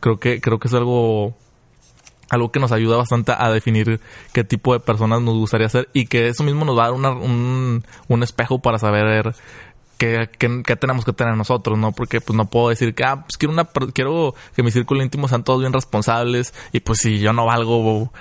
creo 0.00 0.18
que, 0.18 0.40
creo 0.40 0.58
que 0.58 0.68
es 0.68 0.74
algo, 0.74 1.34
algo 2.28 2.50
que 2.50 2.60
nos 2.60 2.72
ayuda 2.72 2.96
bastante 2.96 3.32
a 3.36 3.50
definir 3.50 4.00
qué 4.32 4.44
tipo 4.44 4.72
de 4.72 4.80
personas 4.80 5.22
nos 5.22 5.34
gustaría 5.34 5.68
ser 5.68 5.88
y 5.92 6.06
que 6.06 6.28
eso 6.28 6.42
mismo 6.42 6.64
nos 6.64 6.76
va 6.76 6.82
a 6.84 6.86
dar 6.86 6.94
una- 6.94 7.10
un, 7.12 7.84
un 8.08 8.22
espejo 8.22 8.58
para 8.60 8.78
saber 8.78 9.34
qué, 9.98 10.28
qué- 10.38 10.62
qué 10.64 10.76
tenemos 10.76 11.04
que 11.04 11.12
tener 11.12 11.36
nosotros, 11.36 11.78
¿no? 11.78 11.92
Porque 11.92 12.20
pues 12.20 12.36
no 12.36 12.46
puedo 12.46 12.68
decir 12.68 12.94
que, 12.94 13.04
ah, 13.04 13.22
pues 13.22 13.36
quiero 13.38 13.52
una, 13.52 13.64
quiero 13.94 14.34
que 14.54 14.62
mi 14.62 14.70
círculo 14.70 15.02
íntimo 15.02 15.28
sean 15.28 15.44
todos 15.44 15.60
bien 15.60 15.72
responsables 15.72 16.52
y 16.72 16.80
pues 16.80 16.98
si 16.98 17.18
yo 17.20 17.32
no 17.32 17.46
valgo 17.46 18.12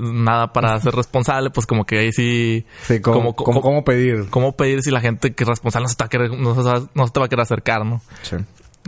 nada 0.00 0.52
para 0.52 0.80
ser 0.82 0.94
responsable, 0.94 1.50
pues 1.50 1.66
como 1.66 1.86
que 1.86 1.98
ahí 1.98 2.12
sí... 2.12 2.66
Sí, 2.82 3.00
¿cómo, 3.00 3.34
como- 3.34 3.34
cómo- 3.36 3.60
cómo 3.62 3.84
pedir? 3.84 4.28
¿Cómo 4.30 4.52
pedir 4.56 4.82
si 4.82 4.90
la 4.90 5.00
gente 5.00 5.32
que 5.34 5.44
es 5.44 5.48
responsable 5.48 5.84
no 5.84 5.88
se 5.88 5.94
te 5.96 6.02
va 6.02 6.06
a 6.06 6.10
querer, 6.10 6.30
no 6.32 6.54
se 6.56 6.62
va- 6.62 6.88
no 6.94 7.06
se 7.06 7.12
te 7.12 7.20
va 7.20 7.26
a 7.26 7.28
querer 7.28 7.42
acercar, 7.42 7.86
no? 7.86 8.02
Sí. 8.22 8.36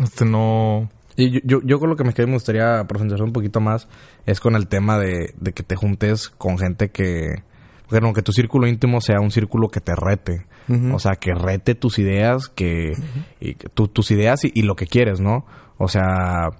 Este 0.02 0.24
no... 0.24 0.90
Y 1.16 1.30
yo, 1.30 1.40
yo, 1.44 1.60
yo 1.64 1.78
con 1.78 1.88
lo 1.88 1.96
que 1.96 2.04
me 2.04 2.12
quedé 2.12 2.26
me 2.26 2.34
gustaría 2.34 2.84
profundizar 2.86 3.22
un 3.22 3.32
poquito 3.32 3.60
más 3.60 3.88
es 4.26 4.38
con 4.40 4.54
el 4.54 4.68
tema 4.68 4.98
de, 4.98 5.32
de 5.38 5.52
que 5.52 5.62
te 5.62 5.76
juntes 5.76 6.28
con 6.28 6.58
gente 6.58 6.90
que... 6.90 7.42
Bueno, 7.88 8.12
que 8.12 8.22
tu 8.22 8.32
círculo 8.32 8.66
íntimo 8.66 9.00
sea 9.00 9.20
un 9.20 9.30
círculo 9.30 9.68
que 9.68 9.80
te 9.80 9.94
rete. 9.94 10.44
O 10.92 10.98
sea, 10.98 11.14
que 11.14 11.32
rete 11.34 11.74
tus 11.76 11.98
ideas, 12.00 12.48
que... 12.48 12.94
y 13.40 13.54
tu- 13.54 13.86
tus 13.88 14.10
ideas 14.10 14.44
y, 14.44 14.50
y 14.54 14.62
lo 14.62 14.74
que 14.74 14.86
quieres, 14.88 15.20
¿no? 15.20 15.46
O 15.78 15.86
sea, 15.88 16.50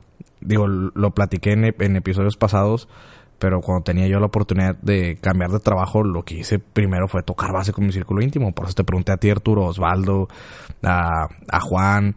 digo, 0.41 0.69
lo 0.69 1.11
platiqué 1.11 1.53
en, 1.53 1.65
en 1.65 1.97
episodios 1.97 2.37
pasados, 2.37 2.89
pero 3.41 3.61
cuando 3.61 3.83
tenía 3.83 4.07
yo 4.07 4.21
la 4.21 4.27
oportunidad 4.27 4.77
de 4.77 5.17
cambiar 5.21 5.51
de 5.51 5.59
trabajo, 5.59 6.05
lo 6.05 6.23
que 6.23 6.37
hice 6.37 6.61
primero 6.61 7.09
fue 7.09 7.23
tocar 7.25 7.53
base 7.53 7.73
con 7.73 7.85
mi 7.85 7.93
círculo 7.93 8.23
íntimo. 8.23 8.53
Por 8.53 8.67
eso 8.67 8.75
te 8.75 8.85
pregunté 8.85 9.11
a 9.13 9.17
ti, 9.17 9.29
Arturo, 9.29 9.65
Osvaldo, 9.65 10.29
a, 10.85 11.27
a 11.51 11.61
Juan, 11.61 12.15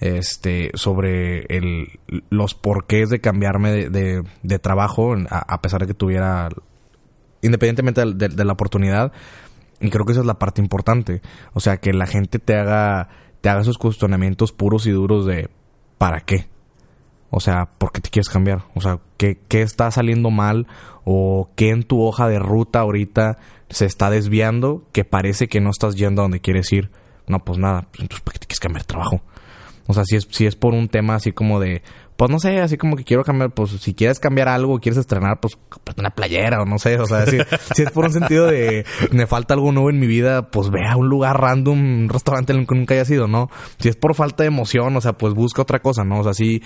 este, 0.00 0.70
sobre 0.74 1.40
el, 1.56 1.98
los 2.30 2.54
porqués 2.54 3.10
de 3.10 3.20
cambiarme 3.20 3.70
de, 3.72 3.90
de- 3.90 4.22
de 4.42 4.58
trabajo, 4.58 5.14
a, 5.30 5.38
a 5.54 5.60
pesar 5.60 5.80
de 5.80 5.86
que 5.88 5.94
tuviera, 5.94 6.48
independientemente 7.42 8.04
de, 8.04 8.28
de- 8.28 8.44
la 8.44 8.52
oportunidad. 8.52 9.12
Y 9.80 9.90
creo 9.90 10.04
que 10.04 10.12
esa 10.12 10.20
es 10.22 10.26
la 10.26 10.38
parte 10.38 10.60
importante. 10.60 11.22
O 11.52 11.60
sea, 11.60 11.76
que 11.78 11.92
la 11.92 12.06
gente 12.06 12.38
te 12.38 12.56
haga, 12.56 13.08
te 13.40 13.48
haga 13.48 13.60
esos 13.60 13.78
cuestionamientos 13.78 14.52
puros 14.52 14.86
y 14.86 14.90
duros 14.90 15.24
de 15.26 15.50
¿para 15.98 16.20
qué? 16.20 16.48
O 17.30 17.40
sea, 17.40 17.66
¿por 17.78 17.92
qué 17.92 18.00
te 18.00 18.10
quieres 18.10 18.28
cambiar? 18.28 18.62
O 18.74 18.80
sea, 18.80 18.98
¿qué, 19.18 19.38
qué 19.48 19.62
está 19.62 19.90
saliendo 19.90 20.30
mal? 20.30 20.66
¿O 21.04 21.50
qué 21.56 21.70
en 21.70 21.84
tu 21.84 22.02
hoja 22.02 22.26
de 22.28 22.38
ruta 22.38 22.80
ahorita 22.80 23.38
se 23.68 23.84
está 23.86 24.10
desviando 24.10 24.84
que 24.92 25.04
parece 25.04 25.46
que 25.46 25.60
no 25.60 25.70
estás 25.70 25.94
yendo 25.94 26.22
a 26.22 26.24
donde 26.24 26.40
quieres 26.40 26.72
ir? 26.72 26.90
No, 27.26 27.44
pues 27.44 27.58
nada, 27.58 27.82
pues 27.90 28.00
entonces 28.00 28.22
¿para 28.22 28.32
qué 28.34 28.38
te 28.40 28.46
quieres 28.46 28.60
cambiar 28.60 28.82
de 28.82 28.86
trabajo? 28.88 29.20
O 29.88 29.94
sea, 29.94 30.04
si 30.04 30.14
es, 30.14 30.28
si 30.30 30.46
es 30.46 30.54
por 30.54 30.74
un 30.74 30.88
tema 30.88 31.16
así 31.16 31.32
como 31.32 31.58
de, 31.58 31.82
pues 32.16 32.30
no 32.30 32.38
sé, 32.38 32.60
así 32.60 32.76
como 32.76 32.94
que 32.94 33.02
quiero 33.02 33.24
cambiar, 33.24 33.50
pues 33.50 33.70
si 33.70 33.94
quieres 33.94 34.20
cambiar 34.20 34.48
algo, 34.48 34.78
quieres 34.78 34.98
estrenar, 34.98 35.40
pues 35.40 35.58
una 35.96 36.10
playera 36.10 36.62
o 36.62 36.66
no 36.66 36.78
sé, 36.78 37.00
o 37.00 37.06
sea, 37.06 37.26
si, 37.26 37.38
si 37.74 37.82
es 37.82 37.90
por 37.90 38.04
un 38.04 38.12
sentido 38.12 38.46
de, 38.46 38.84
me 39.10 39.26
falta 39.26 39.54
algo 39.54 39.72
nuevo 39.72 39.90
en 39.90 39.98
mi 39.98 40.06
vida, 40.06 40.50
pues 40.50 40.70
ve 40.70 40.86
a 40.86 40.96
un 40.96 41.08
lugar 41.08 41.40
random, 41.40 41.78
un 41.78 42.08
restaurante 42.08 42.52
en 42.52 42.60
el 42.60 42.66
que 42.66 42.74
nunca 42.76 42.94
hayas 42.94 43.10
ido, 43.10 43.26
¿no? 43.26 43.50
Si 43.78 43.88
es 43.88 43.96
por 43.96 44.14
falta 44.14 44.44
de 44.44 44.48
emoción, 44.48 44.94
o 44.94 45.00
sea, 45.00 45.14
pues 45.14 45.34
busca 45.34 45.62
otra 45.62 45.80
cosa, 45.80 46.04
¿no? 46.04 46.20
O 46.20 46.22
sea, 46.22 46.34
sí, 46.34 46.62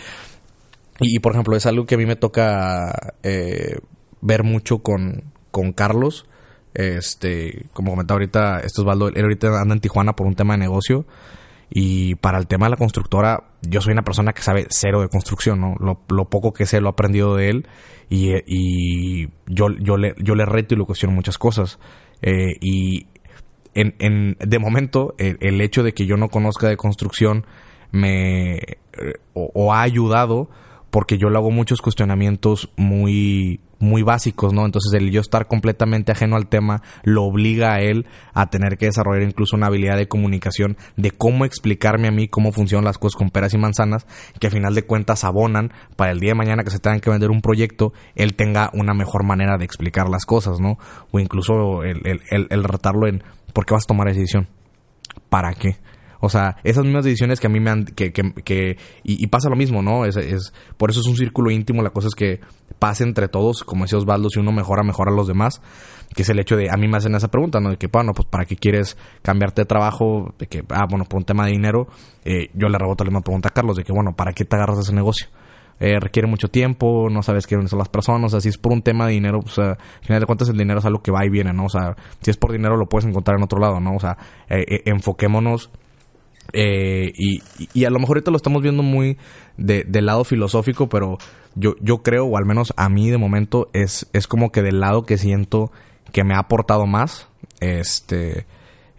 y, 1.00 1.18
por 1.18 1.32
ejemplo, 1.32 1.56
es 1.56 1.66
algo 1.66 1.86
que 1.86 1.96
a 1.96 1.98
mí 1.98 2.06
me 2.06 2.16
toca 2.16 3.14
eh, 3.22 3.78
ver 4.20 4.44
mucho 4.44 4.78
con, 4.78 5.32
con 5.50 5.72
Carlos. 5.72 6.26
Este, 6.74 7.66
como 7.72 7.92
comentaba 7.92 8.16
ahorita, 8.16 8.58
esto 8.58 8.66
es 8.66 8.78
Osvaldo, 8.80 9.08
él 9.08 9.22
ahorita 9.22 9.60
anda 9.60 9.74
en 9.74 9.80
Tijuana 9.80 10.14
por 10.14 10.26
un 10.26 10.34
tema 10.34 10.54
de 10.54 10.60
negocio. 10.60 11.04
Y 11.74 12.16
para 12.16 12.38
el 12.38 12.46
tema 12.46 12.66
de 12.66 12.70
la 12.70 12.76
constructora, 12.76 13.44
yo 13.62 13.80
soy 13.80 13.92
una 13.92 14.02
persona 14.02 14.32
que 14.32 14.42
sabe 14.42 14.66
cero 14.68 15.00
de 15.00 15.08
construcción, 15.08 15.60
¿no? 15.60 15.74
Lo, 15.78 16.00
lo 16.14 16.28
poco 16.28 16.52
que 16.52 16.66
sé 16.66 16.80
lo 16.80 16.88
he 16.88 16.90
aprendido 16.90 17.34
de 17.34 17.48
él. 17.48 17.66
Y, 18.10 18.32
y 18.46 19.28
yo, 19.46 19.68
yo, 19.80 19.96
le, 19.96 20.14
yo 20.18 20.34
le 20.34 20.44
reto 20.44 20.74
y 20.74 20.78
le 20.78 20.84
cuestiono 20.84 21.14
muchas 21.14 21.38
cosas. 21.38 21.78
Eh, 22.20 22.56
y 22.60 23.06
en, 23.74 23.94
en, 24.00 24.36
de 24.38 24.58
momento, 24.58 25.14
el, 25.16 25.38
el 25.40 25.60
hecho 25.62 25.82
de 25.82 25.94
que 25.94 26.04
yo 26.04 26.16
no 26.16 26.28
conozca 26.28 26.68
de 26.68 26.76
construcción 26.76 27.46
me 27.90 28.56
eh, 28.56 29.14
o, 29.32 29.50
o 29.54 29.72
ha 29.72 29.82
ayudado 29.82 30.50
porque 30.90 31.16
yo 31.16 31.30
le 31.30 31.38
hago 31.38 31.50
muchos 31.50 31.80
cuestionamientos 31.80 32.70
muy 32.76 33.60
muy 33.82 34.02
básicos, 34.02 34.52
¿no? 34.52 34.64
Entonces 34.64 34.92
el 34.94 35.10
yo 35.10 35.20
estar 35.20 35.48
completamente 35.48 36.12
ajeno 36.12 36.36
al 36.36 36.46
tema 36.46 36.82
lo 37.02 37.24
obliga 37.24 37.74
a 37.74 37.80
él 37.80 38.06
a 38.32 38.48
tener 38.48 38.78
que 38.78 38.86
desarrollar 38.86 39.24
incluso 39.24 39.56
una 39.56 39.66
habilidad 39.66 39.96
de 39.96 40.06
comunicación 40.06 40.76
de 40.96 41.10
cómo 41.10 41.44
explicarme 41.44 42.06
a 42.06 42.12
mí 42.12 42.28
cómo 42.28 42.52
funcionan 42.52 42.84
las 42.84 42.98
cosas 42.98 43.18
con 43.18 43.30
peras 43.30 43.54
y 43.54 43.58
manzanas, 43.58 44.06
que 44.38 44.46
a 44.46 44.50
final 44.50 44.74
de 44.76 44.84
cuentas 44.84 45.24
abonan 45.24 45.72
para 45.96 46.12
el 46.12 46.20
día 46.20 46.30
de 46.30 46.36
mañana 46.36 46.62
que 46.62 46.70
se 46.70 46.78
tengan 46.78 47.00
que 47.00 47.10
vender 47.10 47.30
un 47.30 47.40
proyecto, 47.40 47.92
él 48.14 48.34
tenga 48.34 48.70
una 48.72 48.94
mejor 48.94 49.24
manera 49.24 49.58
de 49.58 49.64
explicar 49.64 50.08
las 50.08 50.26
cosas, 50.26 50.60
¿no? 50.60 50.78
O 51.10 51.18
incluso 51.18 51.82
el, 51.82 52.00
el, 52.04 52.46
el, 52.50 52.64
retarlo 52.64 53.08
en 53.08 53.24
¿por 53.52 53.66
qué 53.66 53.74
vas 53.74 53.84
a 53.84 53.88
tomar 53.88 54.06
decisión? 54.06 54.46
¿Para 55.28 55.54
qué? 55.54 55.76
O 56.24 56.28
sea, 56.28 56.56
esas 56.62 56.84
mismas 56.84 57.04
decisiones 57.04 57.40
que 57.40 57.48
a 57.48 57.50
mí 57.50 57.58
me 57.58 57.70
han... 57.70 57.84
Que, 57.84 58.12
que, 58.12 58.32
que 58.44 58.78
y, 59.02 59.26
pasa 59.26 59.48
lo 59.48 59.56
mismo, 59.56 59.82
¿no? 59.82 60.04
Es, 60.04 60.16
es, 60.16 60.54
por 60.76 60.90
eso 60.90 61.00
es 61.00 61.06
un 61.06 61.16
círculo 61.16 61.50
íntimo. 61.50 61.82
La 61.82 61.90
cosa 61.90 62.06
es 62.06 62.14
que 62.14 62.40
pase 62.78 63.02
entre 63.02 63.26
todos, 63.26 63.64
como 63.64 63.84
decía 63.84 63.98
Osvaldo, 63.98 64.30
si 64.30 64.38
uno 64.38 64.52
mejora, 64.52 64.84
mejora 64.84 65.10
a 65.10 65.14
los 65.16 65.26
demás. 65.26 65.60
Que 66.14 66.22
es 66.22 66.28
el 66.28 66.38
hecho 66.38 66.56
de... 66.56 66.70
A 66.70 66.76
mí 66.76 66.86
me 66.86 66.96
hacen 66.96 67.16
esa 67.16 67.26
pregunta, 67.26 67.58
¿no? 67.58 67.70
De 67.70 67.76
que, 67.76 67.88
bueno, 67.88 68.12
pues 68.14 68.28
¿para 68.28 68.44
qué 68.44 68.54
quieres 68.54 68.96
cambiarte 69.22 69.62
de 69.62 69.66
trabajo? 69.66 70.32
De 70.38 70.46
que, 70.46 70.62
ah, 70.68 70.86
bueno, 70.88 71.06
por 71.06 71.18
un 71.18 71.24
tema 71.24 71.46
de 71.46 71.50
dinero. 71.50 71.88
Eh, 72.24 72.50
yo 72.54 72.68
le 72.68 72.78
reboto 72.78 73.02
la 73.02 73.10
misma 73.10 73.22
pregunta 73.22 73.48
a 73.48 73.52
Carlos. 73.52 73.76
De 73.76 73.82
que, 73.82 73.92
bueno, 73.92 74.14
¿para 74.14 74.32
qué 74.32 74.44
te 74.44 74.54
agarras 74.54 74.78
ese 74.78 74.94
negocio? 74.94 75.26
Eh, 75.80 75.98
requiere 75.98 76.28
mucho 76.28 76.46
tiempo, 76.46 77.08
no 77.10 77.24
sabes 77.24 77.48
quiénes 77.48 77.70
son 77.70 77.80
las 77.80 77.88
personas, 77.88 78.26
o 78.26 78.28
sea, 78.28 78.40
si 78.40 78.48
es 78.48 78.56
por 78.56 78.72
un 78.72 78.82
tema 78.82 79.06
de 79.06 79.14
dinero, 79.14 79.40
pues, 79.40 79.58
al 79.58 79.76
final 80.02 80.20
de 80.20 80.26
cuentas 80.26 80.48
el 80.48 80.56
dinero 80.56 80.78
es 80.78 80.84
algo 80.84 81.02
que 81.02 81.10
va 81.10 81.26
y 81.26 81.28
viene, 81.28 81.52
¿no? 81.52 81.64
O 81.64 81.68
sea, 81.68 81.96
si 82.20 82.30
es 82.30 82.36
por 82.36 82.52
dinero 82.52 82.76
lo 82.76 82.86
puedes 82.86 83.04
encontrar 83.04 83.36
en 83.36 83.42
otro 83.42 83.58
lado, 83.58 83.80
¿no? 83.80 83.96
O 83.96 83.98
sea, 83.98 84.16
eh, 84.48 84.82
enfoquémonos 84.84 85.72
eh, 86.52 87.12
y, 87.14 87.84
a 87.84 87.90
lo 87.90 87.98
mejor 87.98 88.16
ahorita 88.16 88.30
lo 88.30 88.36
estamos 88.36 88.62
viendo 88.62 88.82
muy 88.82 89.16
de, 89.56 89.84
del 89.86 90.06
lado 90.06 90.24
filosófico, 90.24 90.88
pero 90.88 91.18
yo, 91.54 91.74
yo 91.80 92.02
creo, 92.02 92.26
o 92.26 92.36
al 92.36 92.44
menos 92.44 92.72
a 92.76 92.88
mí 92.88 93.10
de 93.10 93.18
momento, 93.18 93.70
es, 93.72 94.08
es 94.12 94.26
como 94.26 94.50
que 94.50 94.62
del 94.62 94.80
lado 94.80 95.04
que 95.04 95.18
siento 95.18 95.70
que 96.12 96.24
me 96.24 96.34
ha 96.34 96.40
aportado 96.40 96.86
más, 96.86 97.28
este, 97.60 98.46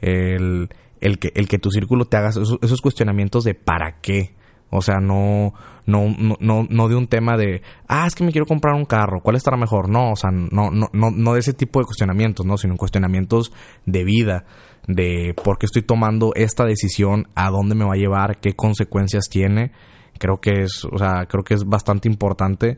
el, 0.01 0.69
el, 0.99 1.19
que, 1.19 1.31
el 1.35 1.47
que 1.47 1.59
tu 1.59 1.69
círculo 1.69 2.05
te 2.05 2.17
haga 2.17 2.29
esos, 2.29 2.81
cuestionamientos 2.81 3.43
de 3.43 3.53
para 3.53 3.99
qué. 4.01 4.33
O 4.75 4.81
sea, 4.81 4.99
no, 4.99 5.53
no, 5.85 6.15
no, 6.39 6.65
no, 6.67 6.87
de 6.87 6.95
un 6.95 7.05
tema 7.05 7.37
de, 7.37 7.61
ah, 7.87 8.07
es 8.07 8.15
que 8.15 8.23
me 8.23 8.31
quiero 8.31 8.47
comprar 8.47 8.73
un 8.73 8.85
carro, 8.85 9.21
¿cuál 9.21 9.35
estará 9.35 9.55
mejor? 9.55 9.87
No, 9.87 10.13
o 10.13 10.15
sea, 10.15 10.31
no, 10.31 10.71
no, 10.71 10.89
no, 10.91 11.11
no 11.11 11.33
de 11.33 11.41
ese 11.41 11.53
tipo 11.53 11.79
de 11.79 11.85
cuestionamientos, 11.85 12.43
¿no? 12.43 12.57
Sino 12.57 12.75
cuestionamientos 12.75 13.53
de 13.85 14.03
vida 14.03 14.45
de 14.87 15.33
por 15.43 15.57
qué 15.57 15.65
estoy 15.65 15.81
tomando 15.81 16.33
esta 16.35 16.65
decisión, 16.65 17.27
a 17.35 17.49
dónde 17.49 17.75
me 17.75 17.85
va 17.85 17.93
a 17.93 17.97
llevar, 17.97 18.37
qué 18.39 18.53
consecuencias 18.53 19.25
tiene. 19.29 19.71
Creo 20.19 20.39
que 20.39 20.63
es, 20.63 20.85
o 20.85 20.97
sea, 20.97 21.25
creo 21.25 21.43
que 21.43 21.53
es 21.53 21.65
bastante 21.65 22.07
importante 22.07 22.77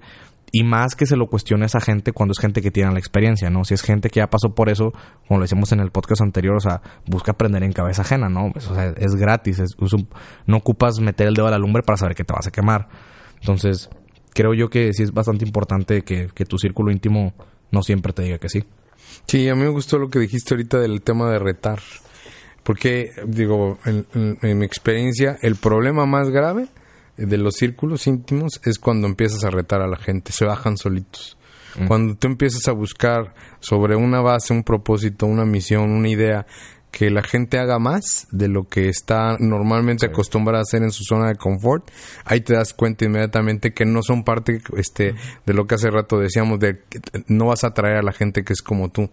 y 0.52 0.63
más 0.63 0.96
que 0.96 1.06
se 1.06 1.18
lo 1.18 1.28
cuestione 1.28 1.63
a 1.63 1.65
esa 1.65 1.82
gente 1.82 2.13
cuando 2.13 2.32
es 2.32 2.39
gente 2.39 2.62
que 2.62 2.72
tiene 2.72 2.91
la 2.94 3.00
experiencia, 3.00 3.50
¿no? 3.50 3.65
Si 3.65 3.74
es 3.74 3.82
gente 3.82 4.10
que 4.10 4.22
ya 4.22 4.28
pasó 4.28 4.56
por 4.56 4.70
eso, 4.70 4.94
como 5.28 5.39
lo 5.39 5.44
decíamos 5.44 5.72
en 5.74 5.82
el 5.82 5.91
podcast 5.91 6.22
anterior, 6.22 6.56
o 6.56 6.60
sea, 6.62 6.82
busca 7.08 7.34
aprender 7.34 7.63
en 7.63 7.74
cabeza 7.74 8.04
ajena, 8.04 8.30
¿no? 8.30 8.52
Pues, 8.54 8.70
o 8.70 8.74
sea, 8.74 8.94
es 8.98 9.15
gratis, 9.15 9.60
es, 9.60 9.76
no 10.46 10.58
ocupas 10.58 11.00
meter 11.02 11.28
el 11.28 11.34
dedo 11.34 11.48
a 11.48 11.52
la 11.52 11.58
lumbre 11.58 11.84
para 11.84 11.98
saber 11.98 12.15
que 12.15 12.24
te 12.24 12.34
vas 12.34 12.48
a 12.48 12.52
quemar. 12.52 12.88
Entonces, 13.41 13.89
creo 14.34 14.54
yo 14.54 14.70
que 14.70 14.94
sí 14.94 15.04
es 15.04 15.12
bastante 15.12 15.44
importante 15.44 16.04
que, 16.04 16.28
que 16.34 16.46
tu 16.46 16.58
círculo 16.58 16.89
íntimo 16.89 17.34
no 17.72 17.82
siempre 17.82 18.13
te 18.13 18.24
diga 18.24 18.38
que 18.38 18.48
sí. 18.48 18.63
Sí, 19.27 19.49
a 19.49 19.55
mí 19.55 19.63
me 19.63 19.69
gustó 19.69 19.97
lo 19.97 20.10
que 20.10 20.19
dijiste 20.19 20.53
ahorita 20.53 20.79
del 20.79 21.01
tema 21.01 21.31
de 21.31 21.39
retar. 21.39 21.79
Porque, 22.63 23.12
digo, 23.27 23.77
en, 23.86 24.38
mi 24.41 24.65
experiencia, 24.65 25.38
el 25.41 25.55
problema 25.55 26.05
más 26.05 26.29
grave 26.29 26.67
de 27.15 27.38
los 27.38 27.55
círculos 27.55 28.08
íntimos 28.08 28.60
es 28.63 28.79
cuando 28.79 29.08
empiezas 29.08 29.43
a 29.43 29.51
retar 29.51 29.81
a 29.81 29.88
la 29.88 29.97
gente, 29.97 30.31
se 30.31 30.45
bajan 30.45 30.77
solitos. 30.77 31.38
Mm. 31.77 31.88
Cuando 31.88 32.15
tú 32.15 32.27
empiezas 32.27 32.67
a 32.67 32.71
buscar 32.71 33.36
sobre 33.60 33.95
una 33.95 34.19
base, 34.21 34.53
un 34.53 34.63
propósito, 34.63 35.27
una 35.27 35.45
misión, 35.45 35.91
una 35.91 36.10
idea 36.10 36.47
que 36.95 37.10
la 37.10 37.23
gente 37.23 37.60
haga 37.60 37.77
más 37.77 38.25
de 38.31 38.47
lo 38.47 38.69
que 38.69 38.88
está 38.88 39.36
normalmente 39.38 40.05
acostumbrada 40.05 40.60
a 40.60 40.62
hacer 40.62 40.81
en 40.81 40.91
su 40.91 41.03
zona 41.03 41.27
de 41.27 41.36
confort, 41.36 41.91
ahí 42.23 42.39
te 42.39 42.53
das 42.53 42.73
cuenta 42.73 43.03
inmediatamente 43.03 43.73
que 43.73 43.84
no 43.84 44.01
son 44.01 44.23
parte 44.23 44.62
este 44.77 45.13
de 45.45 45.53
lo 45.53 45.67
que 45.67 45.75
hace 45.75 45.91
rato 45.91 46.17
decíamos 46.17 46.58
de 46.58 46.84
que 46.88 47.01
no 47.27 47.47
vas 47.47 47.65
a 47.65 47.67
atraer 47.67 47.97
a 47.97 48.01
la 48.01 48.13
gente 48.13 48.45
que 48.45 48.53
es 48.53 48.62
como 48.62 48.88
tú. 48.91 49.10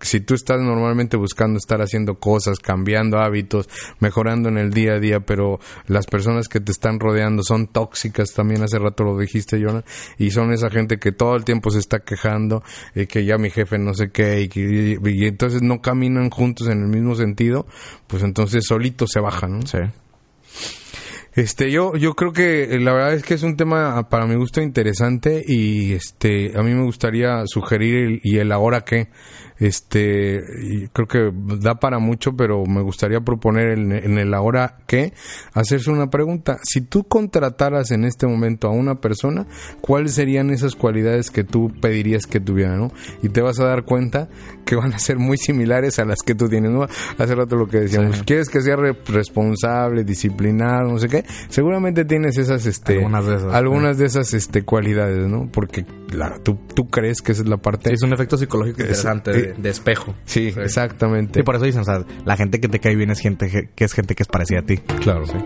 Si 0.00 0.20
tú 0.20 0.34
estás 0.34 0.60
normalmente 0.60 1.16
buscando 1.16 1.58
estar 1.58 1.80
haciendo 1.80 2.16
cosas, 2.16 2.58
cambiando 2.58 3.18
hábitos, 3.18 3.68
mejorando 4.00 4.48
en 4.48 4.58
el 4.58 4.70
día 4.70 4.94
a 4.94 5.00
día, 5.00 5.20
pero 5.20 5.58
las 5.86 6.06
personas 6.06 6.48
que 6.48 6.60
te 6.60 6.72
están 6.72 7.00
rodeando 7.00 7.42
son 7.42 7.66
tóxicas, 7.66 8.32
también 8.32 8.62
hace 8.62 8.78
rato 8.78 9.04
lo 9.04 9.18
dijiste, 9.18 9.62
Jonah, 9.62 9.84
y 10.18 10.30
son 10.30 10.52
esa 10.52 10.70
gente 10.70 10.98
que 10.98 11.12
todo 11.12 11.36
el 11.36 11.44
tiempo 11.44 11.70
se 11.70 11.78
está 11.78 12.00
quejando 12.00 12.62
y 12.94 13.06
que 13.06 13.24
ya 13.24 13.38
mi 13.38 13.50
jefe 13.50 13.78
no 13.78 13.94
sé 13.94 14.10
qué 14.10 14.42
y, 14.42 14.98
y 15.02 15.26
entonces 15.26 15.62
no 15.62 15.80
caminan 15.80 16.30
juntos 16.30 16.68
en 16.68 16.82
el 16.82 16.88
mismo 16.88 17.14
sentido, 17.14 17.66
pues 18.06 18.22
entonces 18.22 18.64
solito 18.66 19.06
se 19.06 19.20
baja, 19.20 19.46
¿no? 19.48 19.62
Sí. 19.62 19.78
Este, 21.36 21.70
yo, 21.70 21.94
yo 21.96 22.14
creo 22.14 22.32
que 22.32 22.78
la 22.80 22.94
verdad 22.94 23.12
es 23.12 23.22
que 23.22 23.34
es 23.34 23.42
un 23.42 23.56
tema 23.56 24.08
para 24.08 24.26
mi 24.26 24.36
gusto 24.36 24.62
interesante 24.62 25.44
y 25.46 25.92
este, 25.92 26.58
a 26.58 26.62
mí 26.62 26.72
me 26.72 26.82
gustaría 26.82 27.42
sugerir 27.44 27.96
el, 27.96 28.20
y 28.24 28.38
el 28.38 28.52
ahora 28.52 28.80
qué. 28.80 29.08
Este, 29.58 30.42
creo 30.92 31.08
que 31.08 31.32
da 31.60 31.76
para 31.76 31.98
mucho, 31.98 32.36
pero 32.36 32.64
me 32.66 32.82
gustaría 32.82 33.20
proponer 33.20 33.70
en, 33.78 34.18
el 34.18 34.34
ahora 34.34 34.78
que 34.86 35.14
hacerse 35.54 35.90
una 35.90 36.10
pregunta. 36.10 36.58
Si 36.62 36.82
tú 36.82 37.04
contrataras 37.04 37.90
en 37.90 38.04
este 38.04 38.26
momento 38.26 38.68
a 38.68 38.72
una 38.72 39.00
persona, 39.00 39.46
¿cuáles 39.80 40.14
serían 40.14 40.50
esas 40.50 40.74
cualidades 40.74 41.30
que 41.30 41.42
tú 41.42 41.72
pedirías 41.80 42.26
que 42.26 42.40
tuviera, 42.40 42.76
no? 42.76 42.92
Y 43.22 43.30
te 43.30 43.40
vas 43.40 43.58
a 43.58 43.64
dar 43.64 43.84
cuenta 43.84 44.28
que 44.66 44.76
van 44.76 44.92
a 44.92 44.98
ser 44.98 45.18
muy 45.18 45.38
similares 45.38 45.98
a 45.98 46.04
las 46.04 46.18
que 46.20 46.34
tú 46.34 46.48
tienes, 46.48 46.70
¿no? 46.70 46.86
Hace 47.16 47.34
rato 47.34 47.56
lo 47.56 47.66
que 47.66 47.80
decíamos, 47.80 48.22
quieres 48.24 48.50
que 48.50 48.60
sea 48.60 48.76
responsable, 48.76 50.04
disciplinado, 50.04 50.90
no 50.90 50.98
sé 50.98 51.08
qué. 51.08 51.24
Seguramente 51.48 52.04
tienes 52.04 52.38
esas, 52.38 52.66
este, 52.66 52.94
algunas 52.94 53.26
de 53.26 53.36
esas, 53.36 53.54
algunas 53.54 53.98
de 53.98 54.06
esas 54.06 54.34
este, 54.34 54.62
cualidades, 54.62 55.28
¿no? 55.28 55.48
Porque 55.50 55.84
la, 56.12 56.38
tú, 56.42 56.58
tú 56.74 56.88
crees 56.88 57.22
que 57.22 57.32
esa 57.32 57.42
es 57.42 57.48
la 57.48 57.56
parte. 57.56 57.92
es 57.92 58.02
un 58.02 58.12
efecto 58.12 58.36
psicológico 58.36 58.80
interesante 58.80 59.54
de, 59.56 59.70
espejo. 59.70 60.14
Sí, 60.24 60.52
exactamente. 60.56 61.40
Y 61.40 61.42
por 61.42 61.56
eso 61.56 61.64
dicen, 61.64 61.82
o 61.82 61.84
sea, 61.84 62.04
la 62.24 62.36
gente 62.36 62.60
que 62.60 62.68
te 62.68 62.78
cae 62.78 62.96
bien 62.96 63.10
es 63.10 63.20
gente 63.20 63.70
que 63.74 63.84
es 63.84 63.92
gente 63.92 64.14
que 64.14 64.22
es 64.22 64.28
parecida 64.28 64.60
a 64.60 64.62
ti. 64.62 64.78
Claro. 64.78 65.26
Sí. 65.26 65.36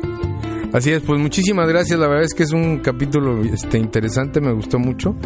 Así 0.73 0.93
es, 0.93 1.03
pues 1.03 1.19
muchísimas 1.21 1.69
gracias. 1.69 1.99
La 1.99 2.07
verdad 2.07 2.25
es 2.25 2.35
que 2.35 2.45
es 2.45 2.53
un 2.53 2.79
capítulo 2.79 3.43
este, 3.43 3.79
interesante, 3.79 4.40
me 4.40 4.53
gustó 4.53 4.79
mucho. 4.79 5.16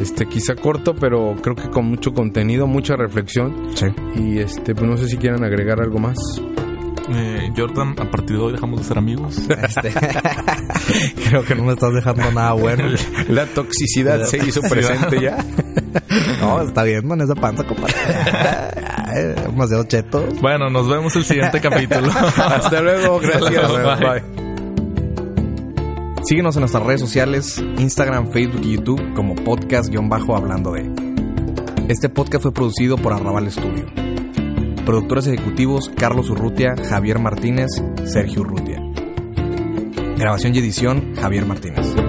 Este, 0.00 0.26
quizá 0.26 0.54
corto, 0.54 0.94
pero 0.94 1.34
creo 1.42 1.54
que 1.54 1.68
con 1.68 1.84
mucho 1.84 2.12
contenido, 2.12 2.66
mucha 2.66 2.96
reflexión. 2.96 3.68
Sí. 3.74 3.86
Y 4.16 4.38
este, 4.38 4.74
pues 4.74 4.88
no 4.88 4.96
sé 4.96 5.08
si 5.08 5.18
quieran 5.18 5.44
agregar 5.44 5.80
algo 5.80 5.98
más. 5.98 6.16
Eh, 7.08 7.52
Jordan, 7.56 7.94
a 7.98 8.10
partir 8.10 8.36
de 8.36 8.42
hoy 8.42 8.52
dejamos 8.52 8.80
de 8.80 8.86
ser 8.86 8.98
amigos. 8.98 9.36
Este, 9.38 9.92
creo 11.28 11.44
que 11.44 11.54
no 11.54 11.64
me 11.64 11.72
estás 11.72 11.92
dejando 11.92 12.30
nada 12.32 12.52
bueno. 12.52 12.84
La 13.28 13.46
toxicidad 13.46 14.24
se 14.24 14.38
hizo 14.38 14.60
presente 14.62 15.20
ya. 15.20 15.44
no, 16.40 16.62
está 16.62 16.82
bien, 16.82 17.06
man, 17.06 17.20
esa 17.20 17.34
panza, 17.34 17.64
compadre. 17.64 17.94
Demasiado 19.46 19.84
cheto. 19.84 20.26
Bueno, 20.40 20.70
nos 20.70 20.88
vemos 20.88 21.14
el 21.16 21.24
siguiente 21.24 21.60
capítulo. 21.60 22.10
Hasta 22.36 22.80
luego, 22.80 23.20
gracias. 23.20 24.00
bye. 24.00 24.44
Síguenos 26.24 26.56
en 26.56 26.60
nuestras 26.60 26.82
redes 26.84 27.00
sociales, 27.00 27.62
Instagram, 27.78 28.32
Facebook 28.32 28.62
y 28.64 28.76
YouTube 28.76 29.14
como 29.14 29.34
podcast-hablando 29.34 30.72
de. 30.72 30.90
Este 31.88 32.08
podcast 32.08 32.44
fue 32.44 32.52
producido 32.52 32.96
por 32.96 33.12
Arrabal 33.12 33.50
Studio. 33.52 34.03
Productores 34.84 35.26
ejecutivos 35.26 35.90
Carlos 35.96 36.28
Urrutia, 36.28 36.74
Javier 36.76 37.18
Martínez, 37.18 37.70
Sergio 38.04 38.42
Urrutia. 38.42 38.82
Grabación 40.18 40.54
y 40.54 40.58
edición 40.58 41.14
Javier 41.16 41.46
Martínez. 41.46 42.03